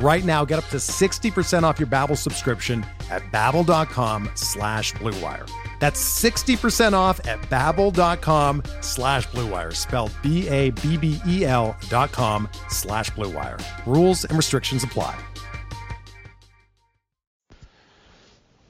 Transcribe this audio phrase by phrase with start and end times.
[0.00, 5.50] Right now, get up to 60% off your Babbel subscription at babbel.com slash bluewire.
[5.80, 13.60] That's 60% off at babbel.com slash bluewire, spelled B-A-B-B-E-L dot com slash bluewire.
[13.86, 15.18] Rules and restrictions apply.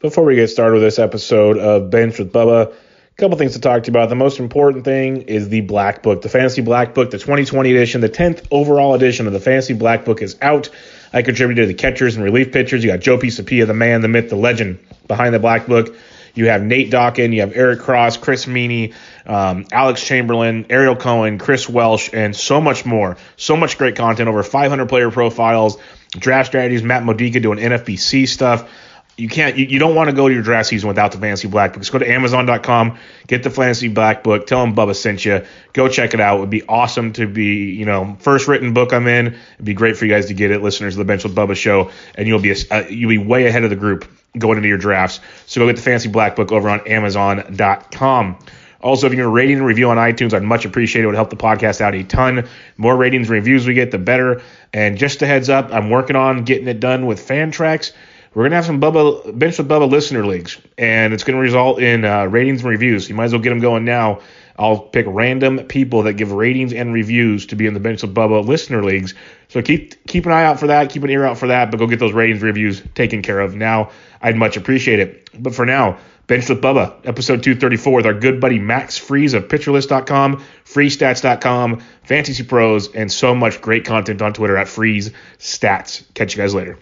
[0.01, 2.75] Before we get started with this episode of Bench with Bubba, a
[3.17, 4.09] couple things to talk to you about.
[4.09, 8.01] The most important thing is the Black Book, the Fantasy Black Book, the 2020 edition,
[8.01, 10.71] the 10th overall edition of the Fantasy Black Book is out.
[11.13, 12.85] I contributed to the catchers and relief pitchers.
[12.85, 15.97] You got Joe Pisapia, the man, the myth, the legend behind the Black Book.
[16.35, 18.95] You have Nate Dawkins, you have Eric Cross, Chris Meaney,
[19.27, 23.17] um, Alex Chamberlain, Ariel Cohen, Chris Welsh, and so much more.
[23.37, 25.79] So much great content, over 500 player profiles,
[26.13, 28.71] draft strategies, Matt Modica doing NFBC stuff
[29.19, 31.49] you can't you, you don't want to go to your draft season without the fantasy
[31.49, 31.83] black book.
[31.83, 35.89] Just go to Amazon.com, get the fantasy black book, tell them Bubba sent you, go
[35.89, 36.37] check it out.
[36.37, 39.27] It would be awesome to be, you know, first written book I'm in.
[39.27, 41.57] It'd be great for you guys to get it, listeners of the Bench with Bubba
[41.57, 44.09] show, and you'll be a, uh, you'll be way ahead of the group
[44.39, 45.19] going into your drafts.
[45.47, 48.39] So go get the fantasy black book over on Amazon.com.
[48.81, 51.05] Also, if you can rating and review on iTunes, I'd much appreciate it.
[51.05, 52.37] It would help the podcast out a ton.
[52.37, 54.43] The more ratings and reviews we get, the better.
[54.73, 57.93] And just a heads up, I'm working on getting it done with Fantrax
[58.35, 62.05] we're gonna have some Bubba bench with Bubba listener leagues, and it's gonna result in
[62.05, 63.09] uh, ratings and reviews.
[63.09, 64.21] You might as well get them going now.
[64.59, 68.15] I'll pick random people that give ratings and reviews to be in the bench with
[68.15, 69.15] Bubba listener leagues.
[69.49, 71.79] So keep keep an eye out for that, keep an ear out for that, but
[71.79, 73.91] go get those ratings reviews taken care of now.
[74.21, 75.31] I'd much appreciate it.
[75.41, 75.99] But for now,
[76.29, 82.43] Bench with Bubba, episode 234 with our good buddy Max Freeze of PitcherList.com, FreezeStats.com, Fantasy
[82.43, 86.05] Pros, and so much great content on Twitter at Freeze Stats.
[86.13, 86.79] Catch you guys later.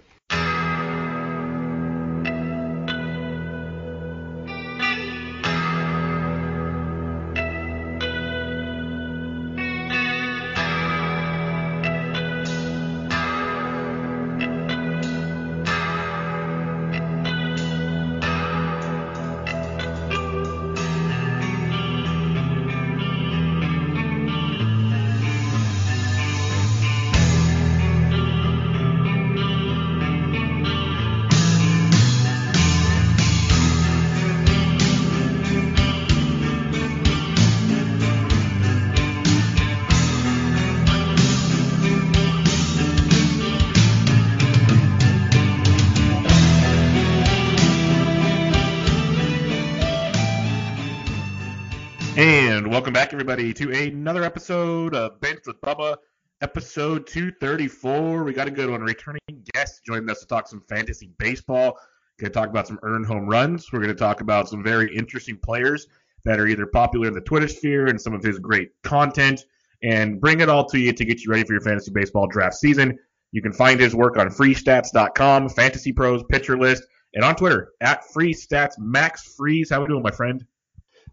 [53.56, 55.96] To another episode of Bench with Bubba,
[56.42, 58.22] episode 234.
[58.22, 58.82] We got a good one.
[58.82, 59.20] Returning
[59.54, 61.78] guest joining us to talk some fantasy baseball.
[62.20, 63.72] Going to talk about some earned home runs.
[63.72, 65.86] We're going to talk about some very interesting players
[66.26, 69.46] that are either popular in the Twitter sphere and some of his great content,
[69.82, 72.56] and bring it all to you to get you ready for your fantasy baseball draft
[72.56, 72.98] season.
[73.32, 76.84] You can find his work on freezestats.com, Fantasy Pros, Pitcher List,
[77.14, 78.74] and on Twitter at FreezeStats.
[78.78, 80.44] Max Freeze, how we doing, my friend?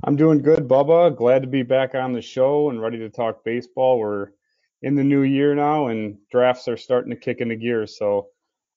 [0.05, 1.15] I'm doing good, Bubba.
[1.15, 3.99] Glad to be back on the show and ready to talk baseball.
[3.99, 4.31] We're
[4.81, 7.87] in the new year now, and drafts are starting to kick into gear.
[7.87, 8.27] So,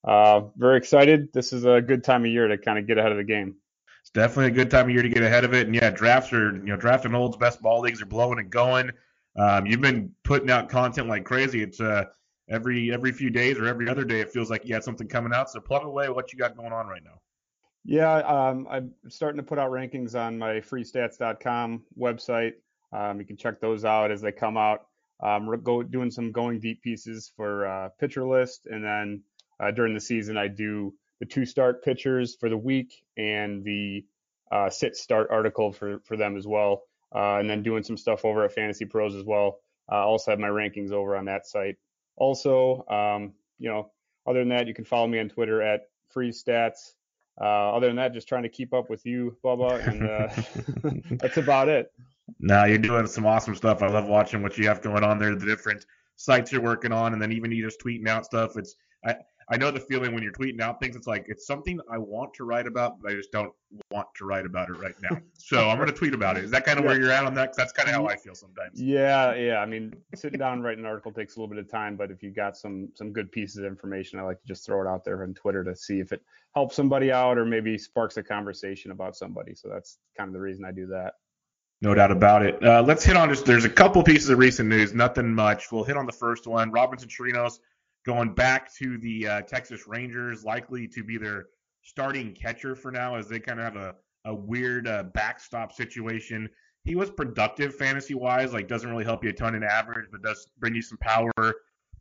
[0.05, 1.33] uh, very excited.
[1.33, 3.55] This is a good time of year to kind of get ahead of the game.
[4.01, 5.67] It's definitely a good time of year to get ahead of it.
[5.67, 8.91] And yeah, drafts are, you know, drafting olds, best ball leagues are blowing and going.
[9.35, 11.61] Um, you've been putting out content like crazy.
[11.61, 12.05] It's uh,
[12.49, 14.21] every every few days or every other day.
[14.21, 15.49] It feels like you had something coming out.
[15.49, 17.19] So plug away what you got going on right now.
[17.89, 22.55] Yeah, um, I'm starting to put out rankings on my freezestats.com website.
[22.91, 24.87] Um, you can check those out as they come out.
[25.23, 29.23] Um, we're go, doing some going deep pieces for uh, pitcher list, and then
[29.61, 34.03] uh, during the season, I do the two start pitchers for the week and the
[34.51, 36.83] uh, sit start article for for them as well,
[37.15, 39.59] uh, and then doing some stuff over at Fantasy Pros as well.
[39.87, 41.77] I also have my rankings over on that site.
[42.17, 43.91] Also, um, you know,
[44.27, 46.95] other than that, you can follow me on Twitter at freestats
[47.39, 51.37] uh, other than that, just trying to keep up with you, Bubba, and uh, that's
[51.37, 51.91] about it.
[52.39, 53.81] No, you're doing some awesome stuff.
[53.81, 55.85] I love watching what you have going on there, the different
[56.15, 58.57] sites you're working on, and then even you just tweeting out stuff.
[58.57, 58.75] It's
[59.05, 59.15] I,
[59.49, 60.95] I know the feeling when you're tweeting out things.
[60.95, 63.53] It's like it's something I want to write about, but I just don't
[63.91, 65.17] want to write about it right now.
[65.37, 66.43] So I'm going to tweet about it.
[66.43, 66.91] Is that kind of yeah.
[66.91, 67.55] where you're at on that?
[67.55, 68.81] That's kind of how I feel sometimes.
[68.81, 69.59] Yeah, yeah.
[69.59, 72.11] I mean, sitting down and writing an article takes a little bit of time, but
[72.11, 74.87] if you got some some good pieces of information, I like to just throw it
[74.89, 76.21] out there on Twitter to see if it
[76.53, 79.55] helps somebody out or maybe sparks a conversation about somebody.
[79.55, 81.13] So that's kind of the reason I do that.
[81.81, 82.61] No doubt about it.
[82.61, 83.45] Uh, let's hit on just.
[83.45, 85.71] There's a couple pieces of recent news, nothing much.
[85.71, 86.71] We'll hit on the first one.
[86.71, 87.59] Robinson Chirinos
[88.07, 91.47] going back to the uh, Texas Rangers, likely to be their
[91.83, 93.95] starting catcher for now, as they kind of have a,
[94.25, 96.49] a weird uh, backstop situation.
[96.85, 100.21] He was productive fantasy wise, like doesn't really help you a ton in average, but
[100.21, 101.31] does bring you some power.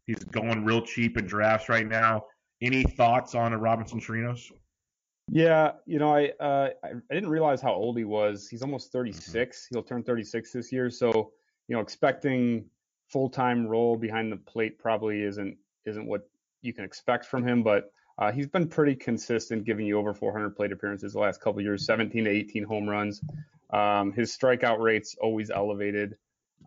[0.07, 2.25] He's going real cheap in drafts right now.
[2.63, 4.53] Any thoughts on a Robinson Chirinos?
[5.29, 8.49] Yeah, you know, I, uh, I didn't realize how old he was.
[8.49, 9.35] He's almost 36.
[9.35, 9.75] Mm-hmm.
[9.75, 10.89] He'll turn 36 this year.
[10.89, 11.33] So,
[11.67, 12.65] you know, expecting
[13.09, 15.57] full time role behind the plate probably isn't
[15.87, 16.29] isn't what
[16.63, 20.57] you can expect from him, but uh, he's been pretty consistent, giving you over 400
[20.57, 23.21] plate appearances the last couple years, 17 to 18 home runs.
[23.71, 26.17] Um, his strikeout rate's always elevated,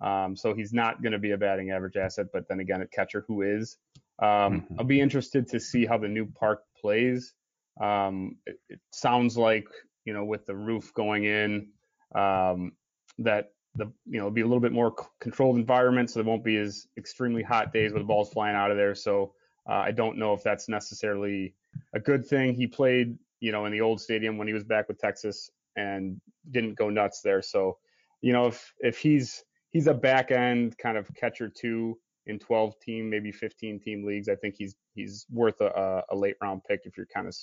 [0.02, 2.28] um, so he's not going to be a batting average asset.
[2.32, 3.78] But then again, a catcher who is.
[4.20, 4.76] Um, mm-hmm.
[4.78, 7.34] I'll be interested to see how the new park plays.
[7.82, 9.66] Um, it, it, sounds like
[10.04, 11.70] you know with the roof going in
[12.14, 12.74] um,
[13.20, 16.44] that the you know it'll be a little bit more controlled environment, so there won't
[16.44, 18.96] be as extremely hot days with the balls flying out of there.
[18.96, 19.34] So
[19.70, 21.54] uh, I don't know if that's necessarily
[21.94, 22.54] a good thing.
[22.54, 26.20] He played you know in the old stadium when he was back with Texas and
[26.52, 27.42] didn't go nuts there.
[27.42, 27.78] So
[28.22, 32.80] you know if if he's he's a back end kind of catcher too in 12
[32.80, 34.30] team, maybe 15 team leagues.
[34.30, 37.36] I think he's he's worth a, a late round pick if you're kind of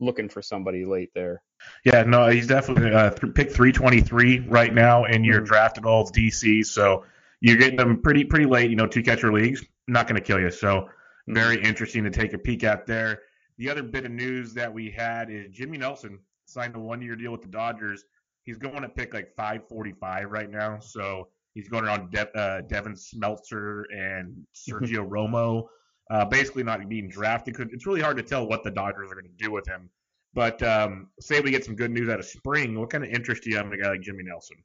[0.00, 1.42] looking for somebody late there.
[1.84, 5.46] Yeah, no, he's definitely uh, th- pick 323 right now in your mm-hmm.
[5.46, 6.66] drafted all DC.
[6.66, 7.04] So
[7.40, 8.70] you're getting them pretty pretty late.
[8.70, 10.50] You know, two catcher leagues, not going to kill you.
[10.50, 11.34] So mm-hmm.
[11.34, 13.22] very interesting to take a peek at there.
[13.58, 17.16] The other bit of news that we had is Jimmy Nelson signed a one year
[17.16, 18.04] deal with the Dodgers.
[18.42, 20.78] He's going to pick like 545 right now.
[20.80, 25.68] So he's going around De- uh, Devin Smeltzer and Sergio Romo
[26.10, 27.56] uh, basically not being drafted.
[27.72, 29.90] It's really hard to tell what the Dodgers are going to do with him.
[30.34, 33.44] But um, say we get some good news out of spring, what kind of interest
[33.44, 34.56] do you have in a guy like Jimmy Nelson?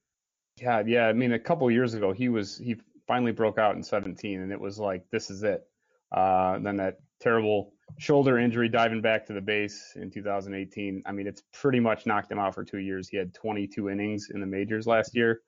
[0.60, 1.08] Yeah, yeah.
[1.08, 2.76] I mean, a couple years ago, he was he
[3.08, 5.64] finally broke out in 17, and it was like this is it.
[6.12, 11.04] Uh, then that terrible shoulder injury diving back to the base in 2018.
[11.06, 13.10] I mean, it's pretty much knocked him out for two years.
[13.10, 15.42] He had 22 innings in the majors last year.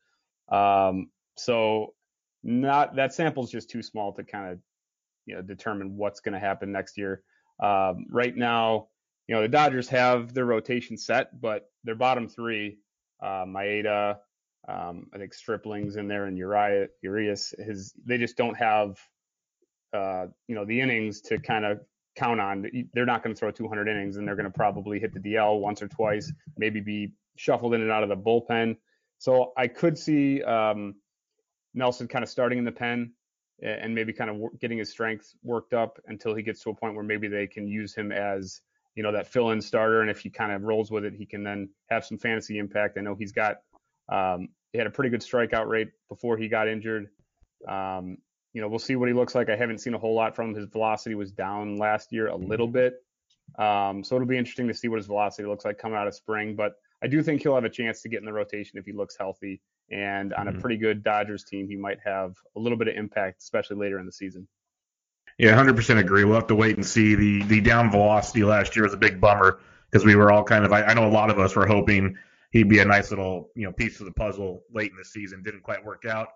[0.50, 1.94] Um, so
[2.44, 4.60] not that sample's just too small to kind of
[5.26, 7.24] you know determine what's going to happen next year.
[7.62, 8.88] Um, right now,
[9.28, 12.78] you know the Dodgers have their rotation set, but their bottom three,
[13.22, 14.18] uh, Maeda,
[14.68, 18.98] um, I think Stripling's in there, and Uriah, Urias, his they just don't have
[19.94, 21.80] uh, you know the innings to kind of
[22.16, 22.66] count on.
[22.94, 25.60] They're not going to throw 200 innings, and they're going to probably hit the DL
[25.60, 28.78] once or twice, maybe be shuffled in and out of the bullpen.
[29.18, 30.96] So I could see um,
[31.74, 33.14] Nelson kind of starting in the pen
[33.62, 36.96] and maybe kind of getting his strength worked up until he gets to a point
[36.96, 38.62] where maybe they can use him as
[38.96, 40.02] you know that fill-in starter.
[40.02, 42.98] And if he kind of rolls with it he can then have some fantasy impact.
[42.98, 43.58] I know he's got
[44.12, 47.10] um, he had a pretty good strikeout rate before he got injured.
[47.68, 48.18] Um,
[48.54, 49.50] you know we'll see what he looks like.
[49.50, 50.56] I haven't seen a whole lot from him.
[50.56, 52.74] His velocity was down last year a little mm-hmm.
[52.74, 52.94] bit.
[53.60, 56.16] Um, so it'll be interesting to see what his velocity looks like coming out of
[56.16, 56.56] spring.
[56.56, 58.92] But i do think he'll have a chance to get in the rotation if he
[58.94, 60.62] looks healthy and on a mm-hmm.
[60.62, 64.06] pretty good Dodgers team, he might have a little bit of impact, especially later in
[64.06, 64.48] the season.
[65.38, 66.24] Yeah, 100% agree.
[66.24, 67.16] We'll have to wait and see.
[67.16, 70.66] The the down velocity last year was a big bummer because we were all kind
[70.66, 72.18] of I, I know a lot of us were hoping
[72.52, 75.42] he'd be a nice little you know piece of the puzzle late in the season.
[75.44, 76.28] Didn't quite work out.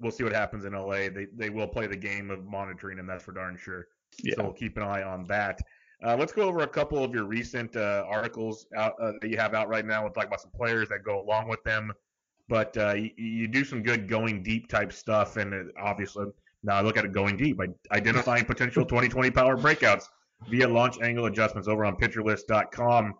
[0.00, 1.08] We'll see what happens in LA.
[1.08, 3.06] They they will play the game of monitoring him.
[3.06, 3.88] That's for darn sure.
[4.22, 4.34] Yeah.
[4.36, 5.58] So we'll keep an eye on that.
[6.04, 9.38] Uh, let's go over a couple of your recent uh, articles out, uh, that you
[9.38, 10.02] have out right now.
[10.02, 11.92] We'll talk about some players that go along with them
[12.48, 16.26] but uh, you, you, do some good going deep type stuff, and obviously
[16.62, 20.04] now I look at it going deep, by identifying potential 2020 power breakouts
[20.48, 23.14] via launch angle adjustments over on PitcherList.com.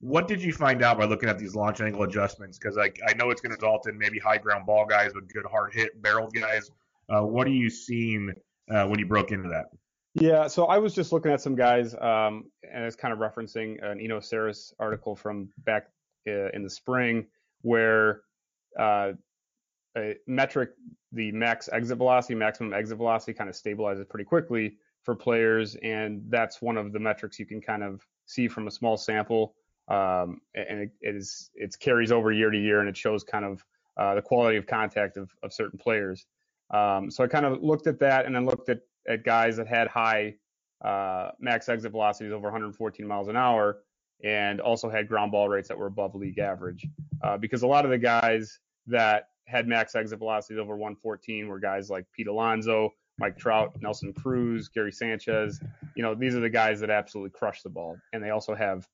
[0.00, 2.58] What did you find out by looking at these launch angle adjustments?
[2.58, 5.30] Because I, I know it's going to result in maybe high ground ball guys with
[5.30, 6.70] good hard hit barreled guys.
[7.10, 8.32] Uh, what are you seeing
[8.70, 9.66] uh, when you broke into that?
[10.14, 13.82] Yeah, so I was just looking at some guys, um, and it's kind of referencing
[13.84, 15.86] an Eno Sarris article from back
[16.26, 17.26] uh, in the spring,
[17.62, 18.22] where
[18.78, 19.12] uh,
[19.96, 20.70] a metric,
[21.12, 25.76] the max exit velocity, maximum exit velocity kind of stabilizes pretty quickly for players.
[25.76, 29.54] And that's one of the metrics you can kind of see from a small sample.
[29.88, 33.44] Um, and it, it is, it carries over year to year and it shows kind
[33.44, 33.64] of
[33.96, 36.26] uh, the quality of contact of, of certain players.
[36.72, 39.66] Um, so I kind of looked at that and then looked at, at guys that
[39.66, 40.34] had high
[40.84, 43.78] uh, max exit velocities over 114 miles an hour
[44.22, 46.86] and also had ground ball rates that were above league average.
[47.22, 51.58] Uh, because a lot of the guys that had max exit velocities over 114 were
[51.58, 55.60] guys like Pete Alonso, Mike Trout, Nelson Cruz, Gary Sanchez.
[55.96, 57.96] You know, these are the guys that absolutely crush the ball.
[58.12, 58.86] And they also have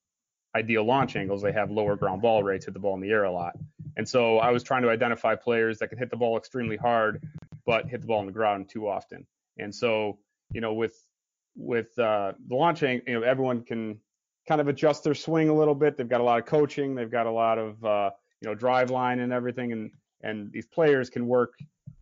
[0.56, 1.42] ideal launch angles.
[1.42, 3.54] They have lower ground ball rates, hit the ball in the air a lot.
[3.96, 7.22] And so I was trying to identify players that could hit the ball extremely hard,
[7.64, 9.26] but hit the ball on the ground too often.
[9.58, 10.18] And so,
[10.52, 10.96] you know, with
[11.56, 13.98] with uh, the launching, you know, everyone can
[14.48, 15.96] kind of adjust their swing a little bit.
[15.96, 16.94] They've got a lot of coaching.
[16.94, 18.10] They've got a lot of uh,
[18.40, 19.90] you know Driveline and everything, and
[20.22, 21.54] and these players can work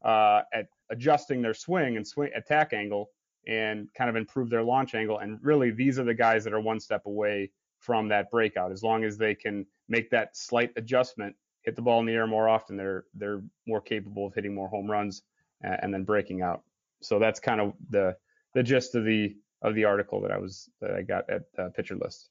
[0.05, 3.11] uh, at adjusting their swing and swing attack angle
[3.47, 5.19] and kind of improve their launch angle.
[5.19, 8.73] And really, these are the guys that are one step away from that breakout.
[8.73, 12.27] As long as they can make that slight adjustment, hit the ball in the air
[12.27, 15.23] more often, they're they're more capable of hitting more home runs
[15.63, 16.63] and, and then breaking out.
[17.05, 18.17] So that's kind of the
[18.55, 21.69] the gist of the of the article that I was that I got at uh,
[21.71, 22.31] Pitcher List.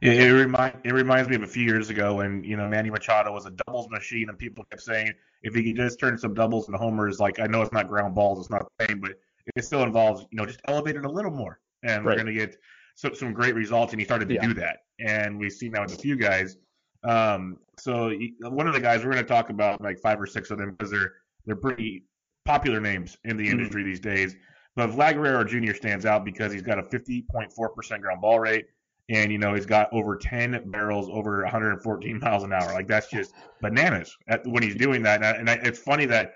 [0.00, 2.90] It, it remind it reminds me of a few years ago when you know Manny
[2.90, 5.12] Machado was a doubles machine, and people kept saying
[5.42, 8.14] if he could just turn some doubles into homers, like I know it's not ground
[8.14, 9.12] balls, it's not the same, but
[9.56, 12.16] it still involves you know just elevate it a little more, and right.
[12.16, 12.56] we're gonna get
[12.96, 13.92] some, some great results.
[13.92, 14.46] And he started to yeah.
[14.46, 16.56] do that, and we've seen that with a few guys.
[17.04, 20.58] Um, so one of the guys we're gonna talk about like five or six of
[20.58, 21.12] them because they're
[21.46, 22.04] they're pretty
[22.44, 23.52] popular names in the mm-hmm.
[23.52, 23.90] industry mm-hmm.
[23.90, 24.36] these days.
[24.74, 25.74] But Vlad Guerrero Jr.
[25.74, 28.66] stands out because he's got a 50.4% ground ball rate,
[29.10, 32.72] and you know he's got over 10 barrels over 114 miles an hour.
[32.72, 35.16] Like that's just bananas at, when he's doing that.
[35.16, 36.34] And, I, and I, it's funny that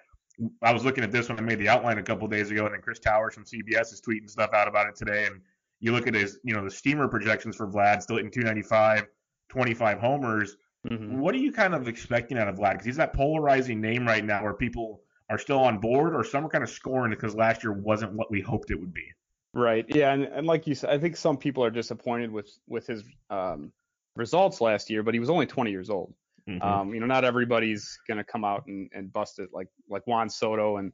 [0.63, 2.75] I was looking at this when I made the outline a couple days ago, and
[2.75, 5.25] then Chris Towers from CBS is tweeting stuff out about it today.
[5.25, 5.41] And
[5.81, 9.07] you look at his, you know, the steamer projections for Vlad still hitting 295,
[9.49, 10.57] 25 homers.
[10.91, 11.19] Mm-hmm.
[11.19, 12.73] What are you kind of expecting out of Vlad?
[12.73, 16.45] Because he's that polarizing name right now where people are still on board, or some
[16.45, 19.07] are kind of scoring because last year wasn't what we hoped it would be.
[19.53, 19.85] Right.
[19.89, 23.03] Yeah, and, and like you said, I think some people are disappointed with with his
[23.31, 23.73] um,
[24.15, 26.15] results last year, but he was only 20 years old.
[26.49, 26.63] Mm-hmm.
[26.63, 30.07] Um, you know, not everybody's going to come out and, and bust it like like
[30.07, 30.93] Juan Soto and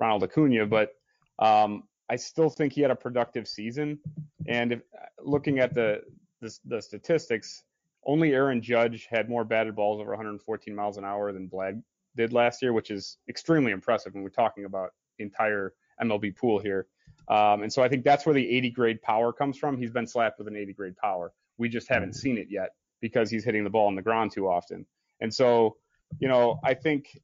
[0.00, 0.90] Ronald Acuna, but
[1.38, 3.98] um, I still think he had a productive season.
[4.46, 4.80] And if,
[5.22, 6.00] looking at the,
[6.40, 7.64] the the statistics,
[8.06, 11.82] only Aaron Judge had more batted balls over 114 miles an hour than Vlad
[12.16, 16.58] did last year, which is extremely impressive when we're talking about the entire MLB pool
[16.58, 16.86] here.
[17.28, 19.78] Um, and so I think that's where the 80 grade power comes from.
[19.78, 21.32] He's been slapped with an 80 grade power.
[21.58, 22.18] We just haven't mm-hmm.
[22.18, 24.86] seen it yet because he's hitting the ball on the ground too often.
[25.20, 25.76] And so,
[26.18, 27.18] you know, I think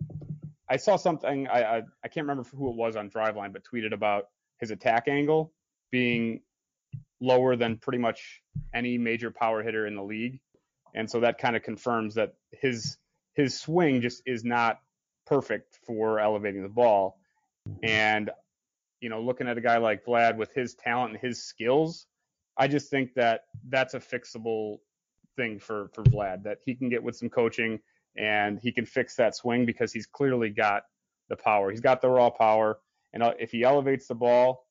[0.68, 1.49] I saw something.
[1.49, 4.26] I I, I can't remember who it was on Driveline, but tweeted about
[4.59, 5.52] his attack angle
[5.90, 6.40] being
[7.20, 8.42] lower than pretty much
[8.75, 10.40] any major power hitter in the league.
[10.94, 12.97] And so that kind of confirms that his
[13.40, 14.80] his swing just is not
[15.26, 17.18] perfect for elevating the ball.
[17.82, 18.30] And
[19.00, 22.06] you know, looking at a guy like Vlad with his talent and his skills,
[22.56, 24.78] I just think that that's a fixable
[25.37, 27.80] thing for for Vlad that he can get with some coaching
[28.16, 30.82] and he can fix that swing because he's clearly got
[31.28, 31.70] the power.
[31.70, 32.78] He's got the raw power,
[33.12, 34.66] and uh, if he elevates the ball,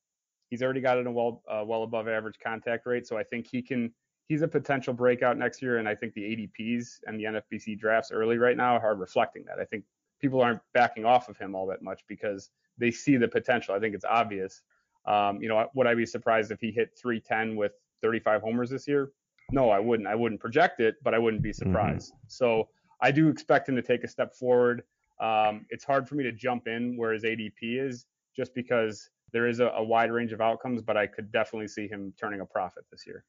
[0.50, 3.06] he's already got it a well uh, well above average contact rate.
[3.06, 3.92] So I think he can
[4.30, 8.12] he's a potential breakout next year, and I think the ADPs and the NFBC drafts
[8.12, 9.58] early right now are reflecting that.
[9.58, 9.82] I think
[10.20, 13.74] people aren't backing off of him all that much because they see the potential.
[13.74, 14.62] I think it's obvious.
[15.04, 17.72] Um, you know, would I be surprised if he hit 310 with
[18.02, 19.10] 35 homers this year?
[19.50, 20.08] No, I wouldn't.
[20.08, 21.68] I wouldn't project it, but I wouldn't be mm-hmm.
[21.68, 22.12] surprised.
[22.12, 22.26] Mm-hmm.
[22.28, 22.68] So
[23.02, 24.84] I do expect him to take a step forward.
[25.20, 28.06] Um, it's hard for me to jump in where his ADP is
[28.36, 31.88] just because there is a, a wide range of outcomes, but I could definitely see
[31.88, 33.24] him turning a profit this year.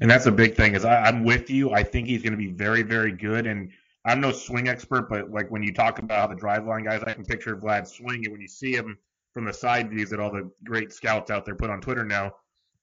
[0.00, 0.74] And that's a big thing.
[0.74, 1.72] Is I, I'm with you.
[1.72, 3.46] I think he's going to be very, very good.
[3.46, 3.70] And
[4.04, 7.12] I'm no swing expert, but like when you talk about how the driveline guys, I
[7.12, 8.30] can picture Vlad swinging.
[8.30, 8.96] When you see him
[9.34, 12.32] from the side views that all the great scouts out there put on Twitter now,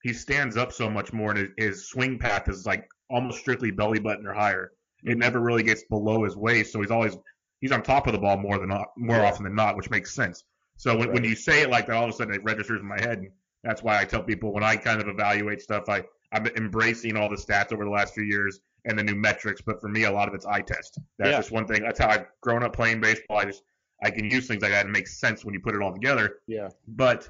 [0.02, 3.70] he stands up so much more, and his, his swing path is like almost strictly
[3.70, 4.72] belly button or higher.
[5.02, 7.16] It never really gets below his waist, so he's always
[7.60, 10.44] he's on top of the ball more than more often than not, which makes sense.
[10.76, 11.14] So when, right.
[11.14, 13.18] when you say it like that, all of a sudden it registers in my head,
[13.18, 13.30] and
[13.64, 17.28] that's why I tell people when I kind of evaluate stuff, I I'm embracing all
[17.28, 19.60] the stats over the last few years and the new metrics.
[19.60, 20.98] But for me, a lot of it's eye test.
[21.18, 21.36] That's yeah.
[21.36, 21.82] just one thing.
[21.82, 23.38] That's how I've grown up playing baseball.
[23.38, 23.62] I just
[24.02, 26.40] I can use things like that and make sense when you put it all together.
[26.46, 26.68] Yeah.
[26.86, 27.28] But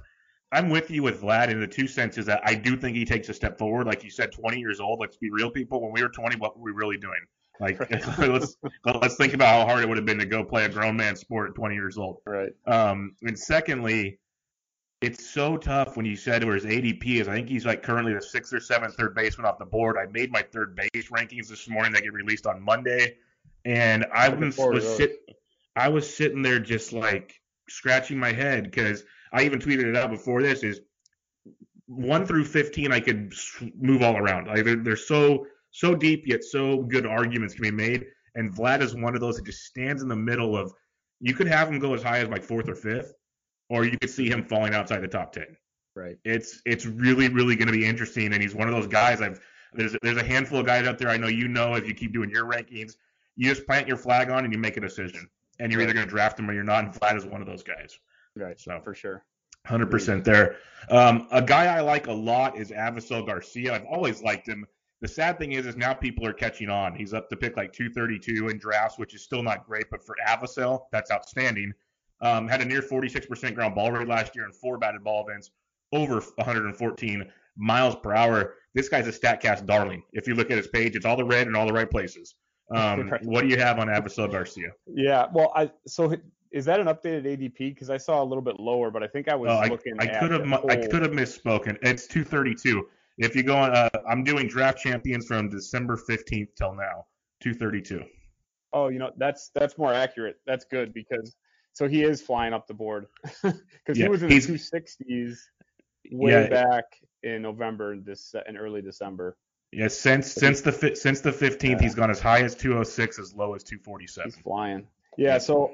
[0.52, 3.28] I'm with you with Vlad in the two senses that I do think he takes
[3.28, 3.86] a step forward.
[3.86, 5.00] Like you said, 20 years old.
[5.00, 5.82] Let's be real, people.
[5.82, 7.20] When we were 20, what were we really doing?
[7.58, 7.78] Like
[8.18, 10.96] let's let's think about how hard it would have been to go play a grown
[10.96, 12.18] man sport at 20 years old.
[12.26, 12.50] Right.
[12.66, 14.18] Um, and secondly,
[15.06, 17.28] it's so tough when you said where his ADP is.
[17.28, 19.96] I think he's like currently the sixth or seventh third baseman off the board.
[19.96, 23.16] I made my third base rankings this morning that get released on Monday,
[23.64, 25.20] and I was, was sit,
[25.76, 30.10] I was sitting there just like scratching my head because I even tweeted it out
[30.10, 30.80] before this is
[31.86, 33.32] one through 15 I could
[33.78, 34.48] move all around.
[34.48, 38.06] Like they're, they're so so deep yet so good arguments can be made.
[38.34, 40.72] And Vlad is one of those that just stands in the middle of.
[41.20, 43.14] You could have him go as high as like fourth or fifth,
[43.68, 45.56] or you could see him falling outside the top ten.
[45.94, 46.18] Right.
[46.24, 49.20] It's it's really really going to be interesting, and he's one of those guys.
[49.22, 49.40] I've
[49.72, 52.12] there's there's a handful of guys out there I know you know if you keep
[52.12, 52.96] doing your rankings,
[53.36, 55.84] you just plant your flag on and you make a decision, and you're right.
[55.84, 56.84] either going to draft him or you're not.
[56.84, 57.98] And Vlad is one of those guys.
[58.34, 58.60] Right.
[58.60, 59.24] So for sure.
[59.66, 60.56] Hundred percent there.
[60.90, 63.74] Um, a guy I like a lot is Avisail Garcia.
[63.74, 64.64] I've always liked him.
[65.00, 66.94] The sad thing is, is now people are catching on.
[66.94, 70.14] He's up to pick like 232 in drafts, which is still not great, but for
[70.26, 71.72] Avisail, that's outstanding.
[72.20, 75.50] Um, had a near 46% ground ball rate last year in four batted ball events,
[75.92, 78.54] over 114 miles per hour.
[78.74, 80.02] This guy's a Statcast darling.
[80.12, 82.34] If you look at his page, it's all the red and all the right places.
[82.74, 84.70] Um, what do you have on Avisail Garcia?
[84.86, 86.16] Yeah, well, I so
[86.50, 87.58] is that an updated ADP?
[87.58, 89.94] Because I saw a little bit lower, but I think I was oh, looking.
[90.00, 91.76] I, I could have I could have misspoken.
[91.82, 92.88] It's 232.
[93.18, 97.06] If you go on, uh, I'm doing draft champions from December 15th till now,
[97.40, 98.04] 232.
[98.72, 100.36] Oh, you know that's that's more accurate.
[100.46, 101.36] That's good because
[101.76, 103.06] so he is flying up the board
[103.42, 105.36] because yeah, he was in the 260s
[106.10, 106.84] way yeah, back
[107.22, 109.36] in November this in early December.
[109.72, 111.78] Yeah, since since the since the 15th, yeah.
[111.78, 114.30] he's gone as high as 206, as low as 247.
[114.30, 114.86] He's flying.
[115.18, 115.72] Yeah, so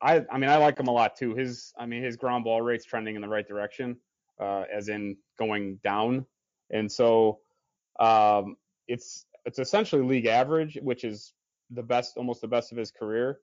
[0.00, 1.34] I I mean I like him a lot too.
[1.34, 3.98] His I mean his ground ball rate's trending in the right direction
[4.40, 6.24] uh, as in going down.
[6.70, 7.40] And so
[8.00, 8.56] um,
[8.88, 11.34] it's it's essentially league average, which is
[11.70, 13.40] the best, almost the best of his career.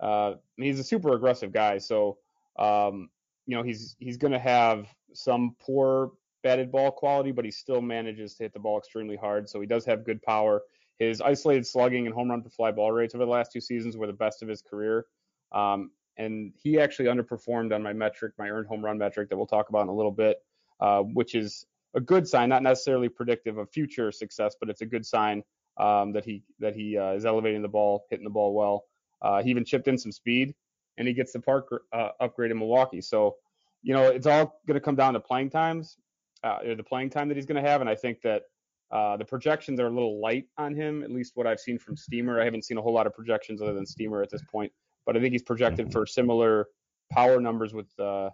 [0.00, 2.18] Uh, he's a super aggressive guy, so
[2.58, 3.10] um,
[3.46, 6.12] you know he's he's going to have some poor
[6.42, 9.48] batted ball quality, but he still manages to hit the ball extremely hard.
[9.48, 10.62] So he does have good power.
[10.98, 13.96] His isolated slugging and home run per fly ball rates over the last two seasons
[13.96, 15.06] were the best of his career.
[15.52, 19.46] Um, and he actually underperformed on my metric, my earned home run metric that we'll
[19.46, 20.38] talk about in a little bit,
[20.80, 24.86] uh, which is a good sign, not necessarily predictive of future success, but it's a
[24.86, 25.42] good sign
[25.78, 28.84] um, that he that he uh, is elevating the ball, hitting the ball well.
[29.22, 30.54] Uh, he even chipped in some speed,
[30.96, 33.00] and he gets the park uh, upgrade in Milwaukee.
[33.00, 33.36] So,
[33.82, 35.96] you know, it's all going to come down to playing times,
[36.44, 38.42] uh, or the playing time that he's going to have, and I think that.
[38.90, 41.94] Uh, the projections are a little light on him, at least what I've seen from
[41.94, 42.40] Steamer.
[42.40, 44.72] I haven't seen a whole lot of projections other than Steamer at this point
[45.08, 45.92] but I think he's projected mm-hmm.
[45.92, 46.66] for similar
[47.10, 48.28] power numbers with uh,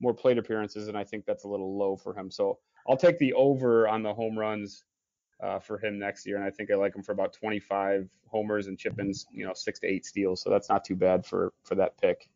[0.00, 2.30] more plate appearances, and I think that's a little low for him.
[2.30, 4.84] So I'll take the over on the home runs
[5.42, 8.68] uh, for him next year, and I think I like him for about 25 homers
[8.68, 10.40] and chip-ins, you know, six to eight steals.
[10.42, 12.28] So that's not too bad for for that pick.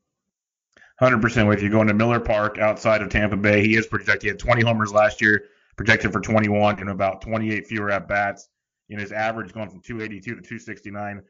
[1.00, 1.68] 100% with you.
[1.68, 4.22] Going to Miller Park outside of Tampa Bay, he is projected.
[4.22, 5.44] He had 20 homers last year,
[5.76, 8.48] projected for 21 and about 28 fewer at bats.
[8.88, 11.22] In his average going from 282 to 269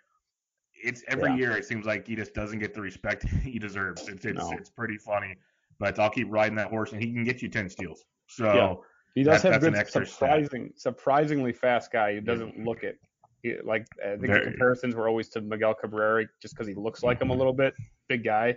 [0.83, 1.37] it's every yeah.
[1.37, 4.09] year it seems like he just doesn't get the respect he deserves.
[4.09, 4.53] It's it's, no.
[4.53, 5.37] it's pretty funny,
[5.79, 8.05] but I'll keep riding that horse, and he can get you ten steals.
[8.29, 8.75] So yeah.
[9.17, 10.81] He does that, have good, surprising, stat.
[10.81, 12.65] surprisingly fast guy who doesn't yeah.
[12.65, 12.99] look it.
[13.43, 17.03] He, like I think the comparisons were always to Miguel Cabrera just because he looks
[17.03, 17.75] like him a little bit,
[18.09, 18.57] big guy,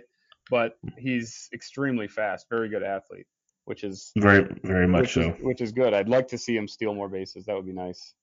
[0.50, 3.26] but he's extremely fast, very good athlete,
[3.64, 5.32] which is very very much which so.
[5.32, 5.94] Is, which is good.
[5.94, 7.46] I'd like to see him steal more bases.
[7.46, 8.14] That would be nice.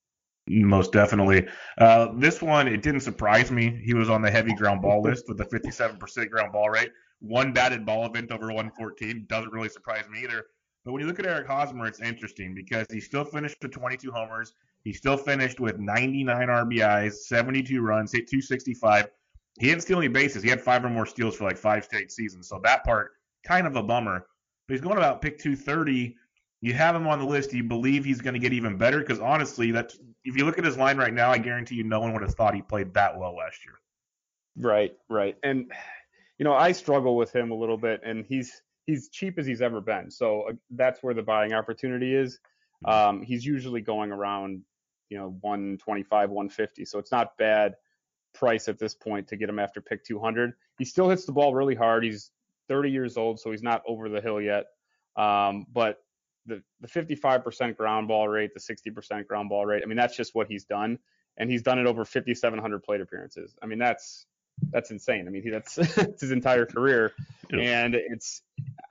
[0.47, 1.47] Most definitely.
[1.79, 3.81] Uh, this one, it didn't surprise me.
[3.83, 6.91] He was on the heavy ground ball list with a 57% ground ball rate.
[7.19, 10.45] One batted ball event over 114 doesn't really surprise me either.
[10.87, 14.09] But when you look at Eric Hosmer, it's interesting because he still finished with 22
[14.09, 14.53] homers.
[14.85, 19.09] He still finished with 99 RBIs, 72 runs, hit 265.
[19.59, 20.43] He didn't steal any bases.
[20.43, 22.47] He had five or more steals for like five straight seasons.
[22.47, 23.11] So that part,
[23.45, 24.27] kind of a bummer.
[24.65, 26.15] But he's going about pick 230
[26.61, 27.53] you have him on the list.
[27.53, 28.99] You believe he's going to get even better?
[28.99, 31.99] Because honestly, that if you look at his line right now, I guarantee you, no
[31.99, 33.75] one would have thought he played that well last year.
[34.55, 35.69] Right, right, and
[36.39, 39.61] you know I struggle with him a little bit, and he's he's cheap as he's
[39.61, 40.09] ever been.
[40.09, 42.39] So uh, that's where the buying opportunity is.
[42.85, 44.61] Um, he's usually going around,
[45.09, 46.85] you know, 125, 150.
[46.85, 47.75] So it's not bad
[48.33, 50.53] price at this point to get him after pick 200.
[50.79, 52.03] He still hits the ball really hard.
[52.03, 52.31] He's
[52.69, 54.65] 30 years old, so he's not over the hill yet.
[55.15, 56.03] Um, but
[56.45, 59.81] the the 55% ground ball rate, the 60% ground ball rate.
[59.83, 60.99] I mean, that's just what he's done,
[61.37, 63.55] and he's done it over 5,700 plate appearances.
[63.61, 64.27] I mean, that's
[64.71, 65.27] that's insane.
[65.27, 67.13] I mean, he, that's, that's his entire career,
[67.51, 68.41] and it's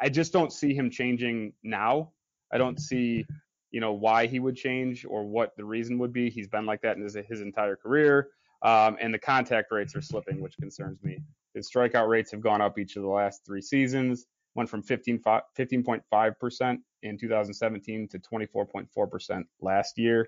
[0.00, 2.12] I just don't see him changing now.
[2.52, 3.26] I don't see
[3.70, 6.31] you know why he would change or what the reason would be.
[6.31, 8.29] He's been like that in his, his entire career,
[8.62, 11.18] um, and the contact rates are slipping, which concerns me.
[11.55, 14.26] His strikeout rates have gone up each of the last three seasons
[14.57, 20.26] went from 15, 15.5% in 2017 to 24.4% last year.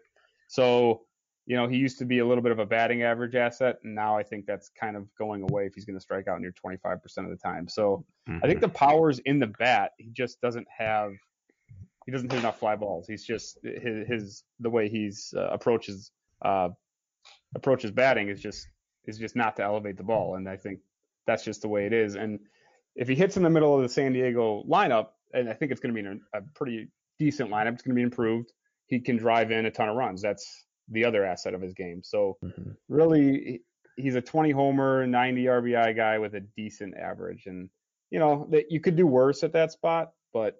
[0.48, 1.03] So,
[1.48, 3.94] you know, he used to be a little bit of a batting average asset, and
[3.94, 6.52] now I think that's kind of going away if he's going to strike out near
[6.52, 7.66] 25% of the time.
[7.66, 8.44] So mm-hmm.
[8.44, 9.92] I think the power's in the bat.
[9.96, 11.12] He just doesn't have
[12.04, 13.06] he doesn't hit enough fly balls.
[13.08, 16.11] He's just his, his the way he's uh, approaches
[16.44, 16.68] uh,
[17.54, 18.68] approaches batting is just
[19.06, 20.80] is just not to elevate the ball, and I think
[21.26, 22.14] that's just the way it is.
[22.14, 22.40] And
[22.94, 25.80] if he hits in the middle of the San Diego lineup, and I think it's
[25.80, 28.52] going to be a, a pretty decent lineup, it's going to be improved.
[28.87, 30.20] He can drive in a ton of runs.
[30.20, 32.03] That's the other asset of his game.
[32.03, 32.70] So mm-hmm.
[32.88, 33.62] really,
[33.96, 37.68] he's a 20 homer, 90 RBI guy with a decent average, and
[38.11, 40.57] you know that you could do worse at that spot, but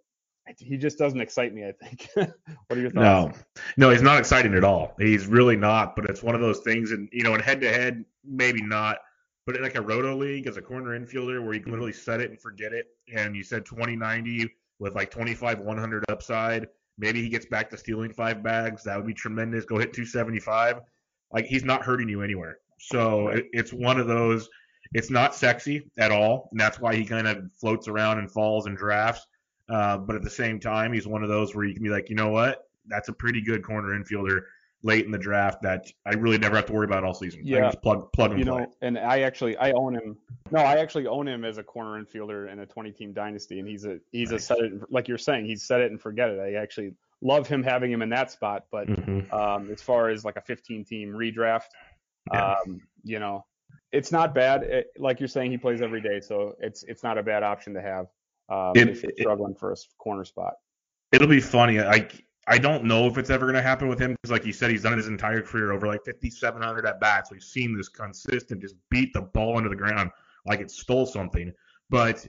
[0.57, 1.67] he just doesn't excite me.
[1.67, 2.09] I think.
[2.15, 3.39] what are your thoughts?
[3.77, 4.95] No, no, he's not exciting at all.
[4.99, 5.97] He's really not.
[5.97, 8.99] But it's one of those things, and you know, in head to head, maybe not.
[9.47, 12.21] But in like a roto league as a corner infielder, where you can literally set
[12.21, 16.67] it and forget it, and you said 2090 with like 25 100 upside,
[16.99, 18.85] maybe he gets back to stealing five bags.
[18.85, 19.65] That would be tremendous.
[19.65, 20.81] Go hit 275.
[21.33, 22.59] Like he's not hurting you anywhere.
[22.81, 24.49] So it, it's one of those.
[24.95, 28.67] It's not sexy at all, and that's why he kind of floats around and falls
[28.67, 29.27] and drafts
[29.69, 32.09] uh, but at the same time, he's one of those where you can be like,
[32.09, 32.65] you know what?
[32.87, 34.43] That's a pretty good corner infielder
[34.83, 37.43] late in the draft that I really never have to worry about all season.
[37.45, 38.61] Yeah, just plug plug and you play.
[38.61, 40.17] know, and I actually I own him.
[40.51, 43.69] No, I actually own him as a corner infielder in a 20 team dynasty, and
[43.69, 44.43] he's a he's nice.
[44.43, 46.39] a set it like you're saying he's set it and forget it.
[46.39, 49.35] I actually love him having him in that spot, but mm-hmm.
[49.35, 51.69] um, as far as like a 15 team redraft,
[52.33, 52.55] yeah.
[52.55, 53.45] um, you know,
[53.91, 54.63] it's not bad.
[54.63, 57.75] It, like you're saying, he plays every day, so it's it's not a bad option
[57.75, 58.07] to have
[58.49, 60.55] um, it, if you're struggling it, for a corner spot.
[61.11, 61.81] It'll be funny.
[61.81, 62.09] I
[62.49, 64.71] I don't know if it's ever going to happen with him because, like you said,
[64.71, 67.31] he's done it his entire career over like 5,700 at bats.
[67.31, 70.11] We've seen this consistent, just beat the ball into the ground
[70.47, 71.53] like it stole something.
[71.91, 72.27] But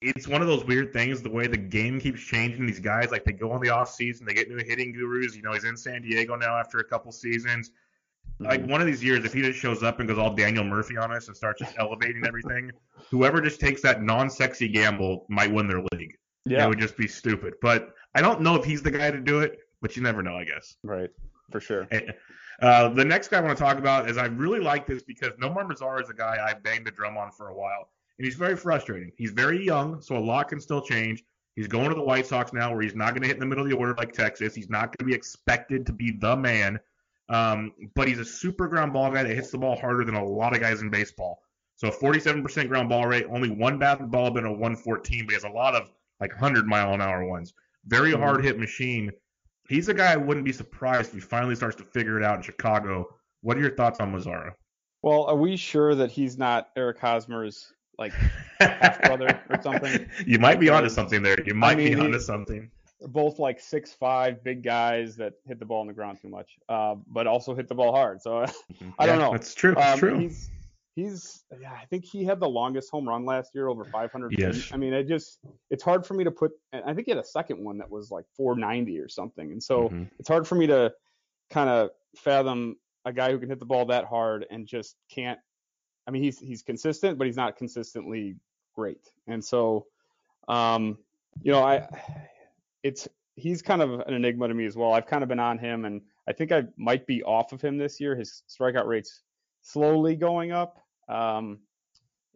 [0.00, 1.22] it's one of those weird things.
[1.22, 4.26] The way the game keeps changing, these guys like they go on the off season,
[4.26, 5.36] they get new hitting gurus.
[5.36, 7.70] You know, he's in San Diego now after a couple seasons.
[8.40, 8.70] Like mm.
[8.70, 11.12] one of these years, if he just shows up and goes all Daniel Murphy on
[11.12, 12.70] us and starts just elevating everything,
[13.10, 16.16] whoever just takes that non-sexy gamble might win their league.
[16.44, 17.54] Yeah, it would just be stupid.
[17.60, 19.60] But I don't know if he's the guy to do it.
[19.80, 20.76] But you never know, I guess.
[20.82, 21.10] Right,
[21.50, 21.88] for sure.
[22.60, 25.32] Uh, the next guy I want to talk about is I really like this because
[25.34, 28.34] Nomar Mazara is a guy I banged the drum on for a while, and he's
[28.34, 29.12] very frustrating.
[29.16, 31.22] He's very young, so a lot can still change.
[31.54, 33.46] He's going to the White Sox now, where he's not going to hit in the
[33.46, 34.56] middle of the order like Texas.
[34.56, 36.80] He's not going to be expected to be the man.
[37.28, 40.24] Um, but he's a super ground ball guy that hits the ball harder than a
[40.24, 41.42] lot of guys in baseball.
[41.76, 45.44] So 47% ground ball rate, only one batted ball been a 114, but he has
[45.44, 45.88] a lot of
[46.20, 47.54] like 100 mile an hour ones.
[47.88, 48.22] Very mm-hmm.
[48.22, 49.10] hard hit machine.
[49.68, 52.36] He's a guy I wouldn't be surprised if he finally starts to figure it out
[52.36, 53.08] in Chicago.
[53.42, 54.52] What are your thoughts on Mazara?
[55.02, 58.12] Well, are we sure that he's not Eric Hosmer's like
[58.60, 60.08] half brother or something?
[60.26, 61.42] You might be onto something there.
[61.44, 62.70] You might I mean, be onto something.
[63.00, 66.58] Both like six five big guys that hit the ball on the ground too much,
[66.68, 68.20] uh, but also hit the ball hard.
[68.20, 68.44] So
[68.98, 69.32] I don't know.
[69.32, 69.74] That's true.
[69.74, 70.18] That's um, true.
[70.18, 70.50] He's
[70.98, 74.70] he's yeah, I think he had the longest home run last year, over 500 yes.
[74.72, 75.38] I mean, I just
[75.70, 76.52] it's hard for me to put.
[76.72, 79.84] I think he had a second one that was like 490 or something, and so
[79.84, 80.04] mm-hmm.
[80.18, 80.92] it's hard for me to
[81.50, 85.38] kind of fathom a guy who can hit the ball that hard and just can't.
[86.06, 88.36] I mean, he's he's consistent, but he's not consistently
[88.74, 89.86] great, and so
[90.48, 90.98] um,
[91.42, 91.86] you know, I
[92.82, 93.06] it's
[93.36, 94.92] he's kind of an enigma to me as well.
[94.92, 97.78] I've kind of been on him, and I think I might be off of him
[97.78, 98.16] this year.
[98.16, 99.22] His strikeout rate's
[99.62, 101.58] slowly going up, um,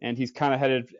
[0.01, 0.93] and he's kind of headed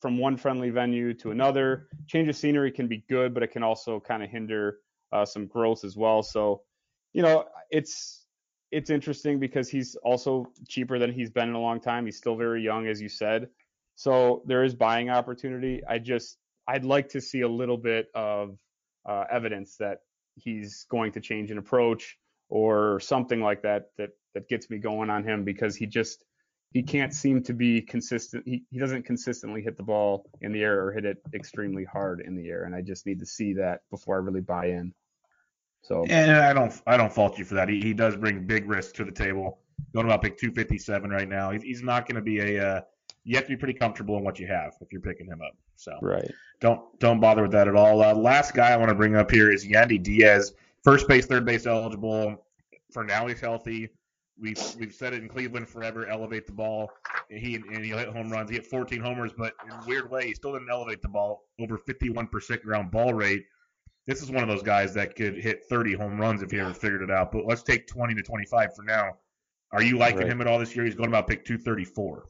[0.00, 1.88] from one friendly venue to another.
[2.06, 4.78] Change of scenery can be good, but it can also kind of hinder
[5.12, 6.22] uh, some growth as well.
[6.22, 6.62] So,
[7.12, 8.26] you know, it's
[8.72, 12.04] it's interesting because he's also cheaper than he's been in a long time.
[12.04, 13.48] He's still very young, as you said.
[13.94, 15.82] So there is buying opportunity.
[15.88, 16.36] I just
[16.68, 18.58] I'd like to see a little bit of
[19.08, 20.00] uh, evidence that
[20.34, 25.08] he's going to change an approach or something like that that that gets me going
[25.08, 26.24] on him because he just
[26.72, 28.42] he can't seem to be consistent.
[28.46, 32.20] He, he doesn't consistently hit the ball in the air or hit it extremely hard
[32.20, 34.92] in the air, and I just need to see that before I really buy in.
[35.82, 37.68] So and I don't I don't fault you for that.
[37.68, 39.58] He, he does bring big risks to the table.
[39.94, 41.50] Going about pick 257 right now.
[41.50, 42.66] He's, he's not going to be a.
[42.66, 42.80] Uh,
[43.24, 45.56] you have to be pretty comfortable in what you have if you're picking him up.
[45.76, 48.02] So right don't don't bother with that at all.
[48.02, 51.44] Uh, last guy I want to bring up here is Yandy Diaz, first base, third
[51.44, 52.44] base eligible.
[52.92, 53.90] For now, he's healthy.
[54.40, 56.06] We've we've said it in Cleveland forever.
[56.06, 56.90] Elevate the ball.
[57.30, 58.50] He and he'll hit home runs.
[58.50, 61.44] He hit 14 homers, but in a weird way, he still didn't elevate the ball.
[61.60, 63.44] Over 51% ground ball rate.
[64.06, 66.74] This is one of those guys that could hit 30 home runs if he ever
[66.74, 67.32] figured it out.
[67.32, 69.16] But let's take 20 to 25 for now.
[69.72, 70.28] Are you liking right.
[70.28, 70.84] him at all this year?
[70.84, 72.26] He's going about pick 234.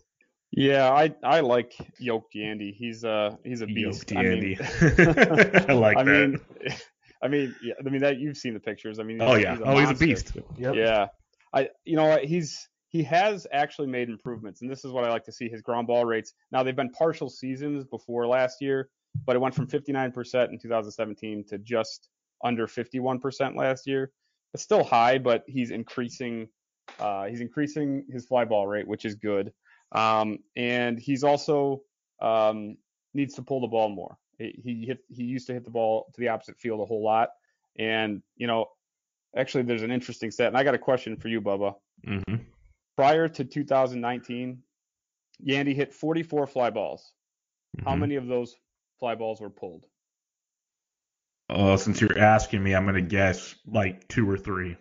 [0.52, 2.74] Yeah, I I like Yoke Yandy.
[2.74, 4.10] He's a he's a beast.
[4.10, 4.60] Yoke Yandy.
[4.60, 6.28] I, mean, I like I that.
[6.28, 6.40] Mean,
[7.22, 8.98] I mean, yeah, I mean that you've seen the pictures.
[8.98, 10.32] I mean, oh yeah, he's oh he's a beast.
[10.56, 10.74] Yep.
[10.76, 11.08] Yeah,
[11.56, 15.24] I, you know, he's he has actually made improvements, and this is what I like
[15.24, 16.34] to see his ground ball rates.
[16.52, 18.90] Now they've been partial seasons before last year,
[19.24, 22.10] but it went from 59% in 2017 to just
[22.44, 24.12] under 51% last year.
[24.52, 26.48] It's still high, but he's increasing.
[27.00, 29.52] Uh, he's increasing his fly ball rate, which is good.
[29.92, 31.82] Um, and he's also
[32.20, 32.76] um,
[33.14, 34.16] needs to pull the ball more.
[34.38, 34.98] He, hit.
[35.08, 37.30] He used to hit the ball to the opposite field a whole lot,
[37.78, 38.66] and you know,
[39.36, 41.74] actually, there's an interesting stat, and I got a question for you, Bubba.
[42.06, 42.36] Mm-hmm.
[42.96, 44.62] Prior to 2019,
[45.46, 47.12] Yandy hit 44 fly balls.
[47.76, 47.88] Mm-hmm.
[47.88, 48.54] How many of those
[48.98, 49.84] fly balls were pulled?
[51.48, 54.76] Uh, since you're asking me, I'm gonna guess like two or three.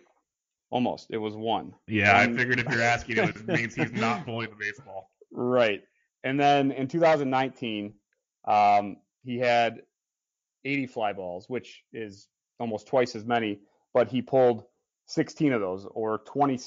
[0.70, 1.08] Almost.
[1.10, 1.74] It was one.
[1.86, 5.10] Yeah, One- I figured if you're asking, it means he's not pulling the baseball.
[5.30, 5.82] Right.
[6.24, 7.94] And then in 2019,
[8.48, 9.82] um, he had
[10.64, 13.60] 80 fly balls, which is almost twice as many,
[13.96, 14.64] but he pulled
[15.06, 16.58] 16 of those or 20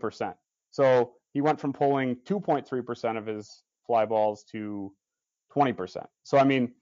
[0.00, 0.34] percent.
[0.72, 4.92] So he went from pulling 2.3 percent of his fly balls to
[5.52, 6.06] 20 percent.
[6.24, 6.72] So I mean,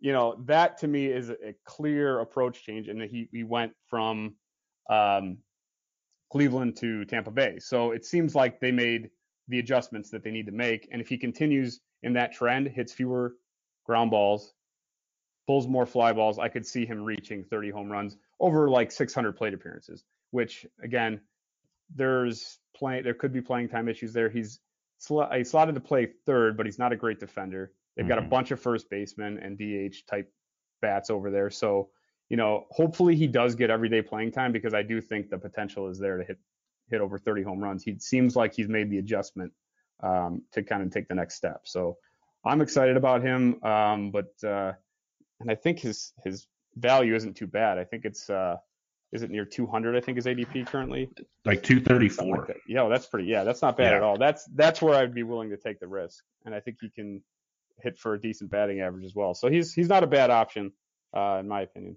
[0.00, 4.36] you know, that to me is a clear approach change, and he he went from
[4.88, 5.36] um,
[6.30, 7.58] Cleveland to Tampa Bay.
[7.58, 9.10] So it seems like they made
[9.48, 10.88] the adjustments that they need to make.
[10.90, 13.34] And if he continues in that trend, hits fewer
[13.84, 14.54] ground balls,
[15.46, 19.32] pulls more fly balls, I could see him reaching 30 home runs over like 600
[19.32, 20.04] plate appearances.
[20.32, 21.20] Which again,
[21.94, 24.28] there's play there could be playing time issues there.
[24.28, 24.60] He's
[24.98, 27.72] sl- he's slotted to play third, but he's not a great defender.
[27.96, 28.30] They've got a Mhm.
[28.30, 30.32] bunch of first basemen and DH type
[30.80, 31.50] bats over there.
[31.50, 31.90] So
[32.28, 35.88] you know, hopefully he does get everyday playing time because I do think the potential
[35.88, 36.38] is there to hit
[36.88, 37.84] hit over 30 home runs.
[37.84, 39.52] He seems like he's made the adjustment
[40.00, 41.60] um, to kind of take the next step.
[41.64, 41.98] So
[42.42, 43.62] I'm excited about him.
[43.62, 44.72] Um, but uh,
[45.40, 47.78] and I think his his value isn't too bad.
[47.78, 48.56] I think it's uh,
[49.12, 49.96] is it near 200?
[49.96, 51.10] I think is ADP currently.
[51.44, 52.36] Like 234.
[52.36, 52.56] like that.
[52.66, 53.28] Yeah, well, that's pretty.
[53.28, 53.96] Yeah, that's not bad Yeah.
[53.98, 54.16] at all.
[54.18, 57.22] That's that's where I'd be willing to take the risk, and I think he can
[57.80, 59.34] hit for a decent batting average as well.
[59.34, 60.72] So he's he's not a bad option
[61.16, 61.96] uh, in my opinion.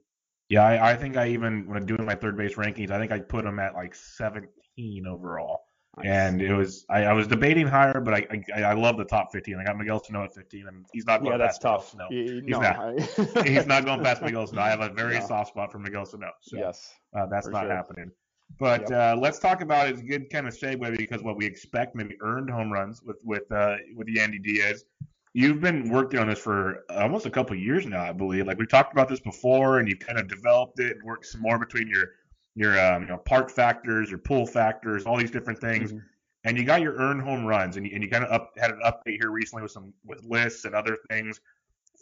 [0.49, 3.11] Yeah, I, I think I even when I doing my third base rankings, I think
[3.11, 5.64] I put him at like 17 overall.
[6.03, 9.31] And it was I, I was debating higher, but I, I I love the top
[9.31, 9.57] 15.
[9.57, 11.91] I got Miguel Sano at 15, and he's not going yeah, that's tough.
[11.91, 12.07] Sano.
[12.11, 12.77] Y- no, not.
[12.77, 14.61] I- He's not going past Miguel Sano.
[14.61, 15.27] I have a very No.
[15.27, 16.31] soft spot for Miguel Sano.
[16.41, 16.93] So yes.
[17.15, 17.71] uh, that's not sure.
[17.71, 18.11] happening.
[18.59, 21.95] But uh, let's talk about it's a good kind of segue because what we expect
[21.95, 24.85] maybe earned home runs with with uh, with Yandy Diaz.
[25.33, 28.47] You've been working on this for almost a couple of years now, I believe.
[28.47, 31.41] Like we talked about this before, and you kind of developed it and worked some
[31.41, 32.11] more between your
[32.55, 35.93] your um, you know park factors, your pull factors, all these different things.
[35.93, 36.01] Mhm.
[36.45, 38.69] And you got your earned home runs, and you, and you kind of up, had
[38.69, 41.41] an update here recently with some with lists and other things.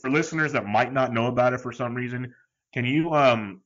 [0.02, 2.34] For listeners that might not know about it for some reason,
[2.74, 3.62] can you um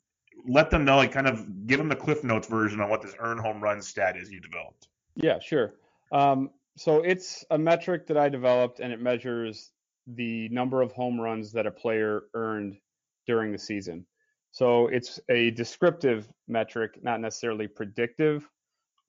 [0.45, 3.15] let them know, like kind of give them the Cliff Notes version on what this
[3.19, 4.87] earned home run stat is you developed?
[5.15, 5.73] Yeah, sure.
[6.11, 9.71] Um, so it's a metric that I developed, and it measures
[10.05, 12.77] the number of home runs that a player earned
[13.25, 14.05] during the season.
[14.51, 18.47] So it's a descriptive metric, not necessarily predictive,